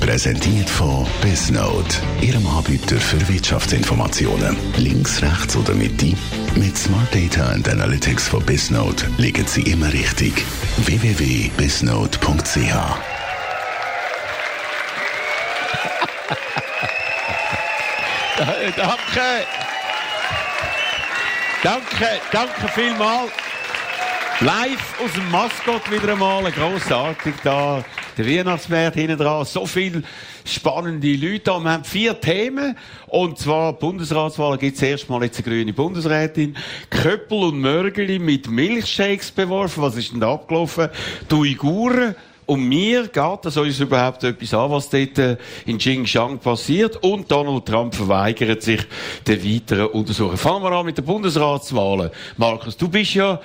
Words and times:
Präsentiert 0.00 0.68
von 0.68 1.06
Bisnote, 1.20 1.96
Ihrem 2.20 2.44
Anbieter 2.46 2.96
für 2.96 3.28
Wirtschaftsinformationen. 3.28 4.56
Links, 4.76 5.22
rechts 5.22 5.56
oder 5.56 5.74
Mitte. 5.74 6.14
Mit 6.56 6.76
Smart 6.76 7.14
Data 7.14 7.50
and 7.50 7.68
Analytics 7.68 8.28
von 8.28 8.44
Bisnote 8.44 9.06
liegen 9.18 9.46
Sie 9.46 9.62
immer 9.62 9.92
richtig. 9.92 10.32
www.bisnote.ch 10.78 12.16
Danke. 18.76 19.46
Danke, 21.62 22.20
danke 22.32 22.68
vielmals. 22.74 23.30
Live 24.40 24.94
aus 25.04 25.12
dem 25.12 25.30
Maskott 25.30 25.90
wieder 25.90 26.12
einmal, 26.12 26.50
grossartig 26.50 27.34
da. 27.44 27.84
Der 28.16 28.26
Weihnachtsmarkt 28.26 28.96
hinten 28.96 29.18
dran, 29.18 29.44
so 29.44 29.66
viele 29.66 30.02
spannende 30.44 31.14
Leute 31.14 31.40
da. 31.44 31.60
Wir 31.60 31.70
haben 31.70 31.84
vier 31.84 32.20
Themen. 32.20 32.76
Und 33.06 33.38
zwar 33.38 33.72
Bundesratswahlen 33.72 34.58
gibt 34.58 34.76
es 34.76 34.82
erstmal 34.82 35.22
jetzt 35.22 35.38
eine 35.38 35.44
grüne 35.44 35.72
Bundesrätin. 35.72 36.56
Köppel 36.90 37.38
und 37.44 37.60
Mörgeli 37.60 38.18
mit 38.18 38.48
Milchshakes 38.48 39.30
beworfen. 39.30 39.82
Was 39.82 39.96
ist 39.96 40.12
denn 40.12 40.20
da 40.20 40.34
abgelaufen? 40.34 40.88
Die 41.30 41.34
Uiguren 41.34 42.14
um 42.50 42.68
mir 42.68 43.06
geht 43.06 43.38
das 43.44 43.56
uns 43.56 43.78
überhaupt 43.78 44.24
etwas 44.24 44.52
an, 44.54 44.72
was 44.72 44.90
dort 44.90 45.18
äh, 45.18 45.36
in 45.66 45.78
Xinjiang 45.78 46.40
passiert. 46.40 46.96
Und 46.96 47.30
Donald 47.30 47.64
Trump 47.64 47.94
verweigert 47.94 48.64
sich 48.64 48.80
der 49.24 49.44
weiteren 49.44 49.86
Untersuchung. 49.86 50.36
Fangen 50.36 50.64
wir 50.64 50.72
an 50.72 50.84
mit 50.84 50.98
den 50.98 51.04
Bundesratswahlen. 51.04 52.10
Markus, 52.36 52.76
du 52.76 52.88
bist 52.88 53.14
ja 53.14 53.40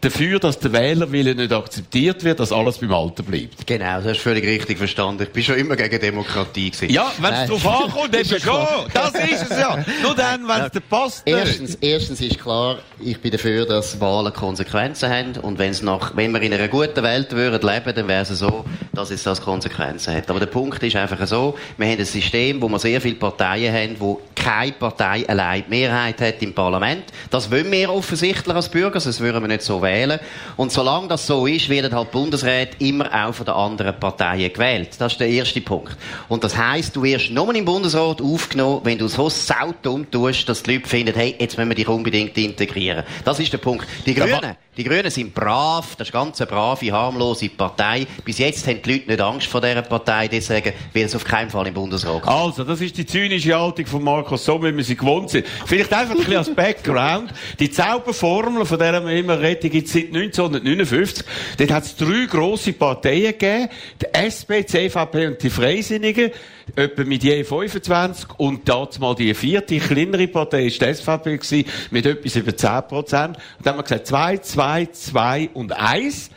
dafür, 0.00 0.38
dass 0.38 0.58
der 0.60 0.72
Wählerwille 0.72 1.34
nicht 1.34 1.52
akzeptiert 1.52 2.22
wird, 2.22 2.38
dass 2.38 2.52
alles 2.52 2.78
beim 2.78 2.92
Alten 2.92 3.24
bleibt. 3.24 3.66
Genau, 3.66 3.96
das 3.96 4.04
hast 4.04 4.16
du 4.18 4.22
völlig 4.22 4.44
richtig 4.44 4.78
verstanden. 4.78 5.24
Ich 5.24 5.30
bin 5.30 5.42
schon 5.42 5.56
immer 5.56 5.74
gegen 5.74 6.00
Demokratie 6.00 6.70
gewesen. 6.70 6.92
Ja, 6.92 7.10
wenn 7.18 7.34
es 7.34 7.48
darauf 7.48 7.66
ankommt, 7.66 8.14
dann 8.14 8.24
schon. 8.24 8.66
Das 8.92 9.14
ist 9.14 9.50
es 9.50 9.58
ja. 9.58 9.84
Nur 10.02 10.14
dann, 10.14 10.46
wenn 10.46 10.62
es 10.66 10.72
dir 10.72 10.80
passt. 10.80 11.22
Erstens, 11.24 11.74
erstens 11.80 12.20
ist 12.20 12.38
klar, 12.38 12.78
ich 13.00 13.20
bin 13.20 13.32
dafür, 13.32 13.66
dass 13.66 14.00
Wahlen 14.00 14.32
Konsequenzen 14.32 15.10
haben. 15.10 15.32
Und 15.42 15.58
wenn's 15.58 15.82
nach, 15.82 16.14
wenn 16.16 16.30
wir 16.32 16.40
in 16.40 16.52
einer 16.52 16.68
guten 16.68 17.02
Welt 17.02 17.32
würden 17.32 17.68
leben, 17.68 17.94
dann 17.94 18.08
wäre 18.08 18.22
es 18.22 18.43
so, 18.44 18.64
dass 18.92 19.10
es 19.10 19.22
das 19.22 19.40
Konsequenzen 19.40 20.14
hat. 20.14 20.28
Aber 20.28 20.40
der 20.40 20.46
Punkt 20.46 20.82
ist 20.82 20.96
einfach 20.96 21.26
so, 21.26 21.56
wir 21.76 21.86
haben 21.86 21.98
ein 21.98 22.04
System, 22.04 22.60
wo 22.60 22.68
wir 22.68 22.78
sehr 22.78 23.00
viele 23.00 23.14
Parteien 23.16 23.74
haben, 23.74 23.96
wo 23.98 24.20
keine 24.34 24.72
Partei 24.72 25.26
allein 25.28 25.64
die 25.66 25.70
Mehrheit 25.70 26.20
hat 26.20 26.42
im 26.42 26.52
Parlament. 26.52 27.04
Das 27.30 27.50
wollen 27.50 27.70
wir 27.72 27.90
offensichtlich 27.90 28.54
als 28.54 28.68
Bürger, 28.68 29.00
sonst 29.00 29.20
würden 29.20 29.42
wir 29.42 29.48
nicht 29.48 29.62
so 29.62 29.80
wählen. 29.80 30.20
Und 30.56 30.72
solange 30.72 31.08
das 31.08 31.26
so 31.26 31.46
ist, 31.46 31.68
werden 31.68 31.94
halt 31.94 32.10
Bundesräte 32.10 32.76
immer 32.84 33.06
auch 33.06 33.34
von 33.34 33.46
den 33.46 33.54
anderen 33.54 33.98
Parteien 33.98 34.52
gewählt. 34.52 34.90
Das 34.98 35.12
ist 35.12 35.20
der 35.20 35.28
erste 35.28 35.60
Punkt. 35.60 35.96
Und 36.28 36.44
das 36.44 36.56
heisst, 36.56 36.94
du 36.96 37.02
wirst 37.02 37.30
nur 37.30 37.54
im 37.54 37.64
Bundesrat 37.64 38.20
aufgenommen, 38.20 38.80
wenn 38.84 38.98
du 38.98 39.08
so 39.08 39.28
saudumm 39.30 40.10
tust, 40.10 40.48
dass 40.48 40.62
die 40.62 40.74
Leute 40.74 40.88
finden, 40.88 41.14
hey, 41.14 41.34
jetzt 41.38 41.56
müssen 41.56 41.70
wir 41.70 41.76
dich 41.76 41.88
unbedingt 41.88 42.36
integrieren. 42.36 43.04
Das 43.24 43.40
ist 43.40 43.52
der 43.52 43.58
Punkt. 43.58 43.86
Die 44.04 44.14
Grünen, 44.14 44.56
die 44.76 44.84
Grünen 44.84 45.10
sind 45.10 45.34
brav, 45.34 45.96
das 45.96 46.08
ist 46.08 46.14
eine 46.14 46.24
ganz 46.24 46.38
brave, 46.38 46.92
harmlose 46.92 47.48
Partei. 47.48 48.06
Bis 48.24 48.38
jetzt 48.38 48.66
haben 48.66 48.80
die 48.82 48.92
Leute 48.92 49.08
nicht 49.08 49.20
Angst 49.20 49.46
vor 49.46 49.60
dieser 49.60 49.82
Partei, 49.82 50.28
deswegen 50.28 50.72
wird 50.92 51.06
es 51.06 51.14
auf 51.14 51.24
keinen 51.24 51.50
Fall 51.50 51.68
im 51.68 51.74
Bundesrat 51.74 52.22
kommen. 52.22 52.36
Also, 52.36 52.64
das 52.64 52.80
ist 52.80 52.96
die 52.98 53.06
zynische 53.06 53.58
Haltung 53.58 53.86
von 53.86 54.02
Markus 54.02 54.44
so, 54.44 54.62
wie 54.62 54.76
wir 54.76 54.84
sie 54.84 54.96
gewohnt 54.96 55.30
sind. 55.30 55.46
Vielleicht 55.66 55.92
einfach 55.92 56.14
ein 56.14 56.18
bisschen 56.18 56.36
als 56.36 56.54
Background. 56.54 57.32
Die 57.60 57.70
Zauberformel, 57.70 58.64
von 58.64 58.78
der 58.78 59.04
wir 59.04 59.12
immer 59.12 59.40
reden, 59.40 59.70
gibt 59.70 59.86
es 59.86 59.92
seit 59.92 60.06
1959. 60.06 61.24
Dort 61.58 61.70
hat 61.70 61.84
es 61.84 61.96
drei 61.96 62.26
grosse 62.26 62.72
Parteien 62.72 63.32
gegeben. 63.32 63.68
Die 64.00 64.14
SP, 64.18 64.62
die 64.62 64.66
CVP 64.66 65.26
und 65.28 65.42
die 65.42 65.50
Freisinnigen. 65.50 66.30
Etwa 66.76 67.04
mit 67.04 67.22
je 67.22 67.44
25. 67.44 68.28
Und 68.38 68.68
mal 68.98 69.14
die 69.14 69.34
vierte, 69.34 69.78
kleinere 69.78 70.28
Partei 70.28 70.64
war 70.64 70.88
die 70.88 70.94
SVP 70.94 71.36
gewesen, 71.36 71.64
mit 71.90 72.06
etwas 72.06 72.36
über 72.36 72.56
10 72.56 72.82
Prozent. 72.88 73.36
Und 73.36 73.66
dann 73.66 73.74
haben 73.74 73.78
wir 73.78 73.82
gesagt, 73.82 74.06
zwei, 74.06 74.36
zwei, 74.38 74.86
zwei 74.86 75.50
und 75.52 75.72
eins. 75.72 76.30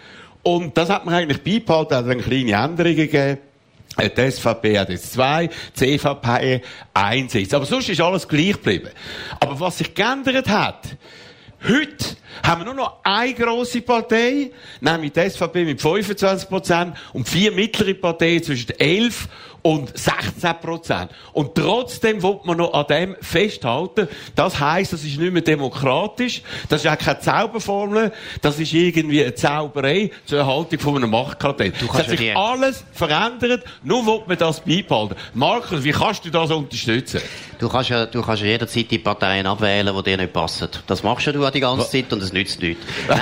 Und 0.44 0.78
das 0.78 0.90
hat 0.90 1.06
man 1.06 1.14
eigentlich 1.16 1.44
beibehalten, 1.44 1.96
hat 1.96 2.08
dann 2.08 2.22
kleine 2.22 2.52
Änderungen 2.54 2.96
gegeben. 2.96 3.40
Die 4.00 4.32
SVP 4.32 4.78
hat 4.78 4.90
jetzt 4.90 5.14
zwei, 5.14 5.48
die 5.48 5.98
CVP 5.98 6.62
eins 6.94 7.32
Sitz. 7.32 7.54
Aber 7.54 7.66
sonst 7.66 7.90
ist 7.90 8.00
alles 8.00 8.28
gleich 8.28 8.54
geblieben. 8.54 8.90
Aber 9.40 9.60
was 9.60 9.80
sich 9.80 9.94
geändert 9.96 10.48
hat, 10.48 10.84
heute 11.68 12.06
haben 12.44 12.62
wir 12.62 12.66
nur 12.66 12.76
noch 12.76 13.00
eine 13.04 13.34
grosse 13.34 13.82
Partei, 13.82 14.52
nämlich 14.82 15.14
die 15.14 15.30
SVP 15.30 15.66
mit 15.66 15.82
25 15.82 16.48
Prozent 16.48 16.96
und 17.14 17.28
vier 17.28 17.52
mittlere 17.52 17.96
Parteien 17.96 18.44
zwischen 18.44 18.70
11 18.80 19.28
und 19.68 19.98
16 19.98 20.62
Prozent. 20.62 21.12
Und 21.34 21.54
trotzdem 21.54 22.24
wird 22.24 22.46
man 22.46 22.56
noch 22.56 22.74
an 22.74 22.86
dem 22.88 23.18
festhalten. 23.20 24.08
Das 24.34 24.62
heisst, 24.62 24.94
das 24.94 25.04
ist 25.04 25.20
nicht 25.20 25.34
mehr 25.34 25.42
demokratisch. 25.42 26.42
Das 26.70 26.86
ist 26.86 26.90
auch 26.90 26.98
keine 26.98 27.20
Zauberformel. 27.20 28.14
Das 28.42 28.62
ist 28.62 28.72
irgendwie 28.72 29.24
eine 29.24 29.36
Zauberei 29.36 30.12
zur 30.26 30.40
Erhaltung 30.40 30.80
von 30.80 30.96
einem 30.96 31.10
Machtkartell. 31.10 31.74
Du 31.78 31.88
das 31.88 31.98
hat 31.98 32.08
sich 32.08 32.34
alles 32.34 32.86
verändert. 32.94 33.66
Nur 33.84 34.06
wird 34.06 34.30
man 34.30 34.38
das 34.38 34.62
beibehalten. 34.62 35.16
Markus, 35.34 35.84
wie 35.84 35.92
kannst 35.92 36.24
du 36.24 36.30
das 36.30 36.50
unterstützen? 36.50 37.20
Du 37.60 37.70
kannst 37.70 37.90
ja, 37.90 38.06
du 38.06 38.22
kannst 38.22 38.44
ja 38.44 38.50
jederzeit 38.50 38.92
die 38.92 39.00
Parteien 39.00 39.48
abwählen, 39.48 39.96
die 39.96 40.04
dir 40.04 40.18
nicht 40.18 40.34
passen. 40.34 40.70
Das 40.86 41.02
machst 41.02 41.26
ja 41.26 41.32
du 41.32 41.42
ja 41.42 41.50
die 41.50 41.60
ganze 41.60 41.84
Was? 41.84 41.92
Zeit 41.92 42.12
und 42.14 42.22
es 42.22 42.32
nützt 42.32 42.62
nichts. 42.62 42.86
Nein. 43.08 43.20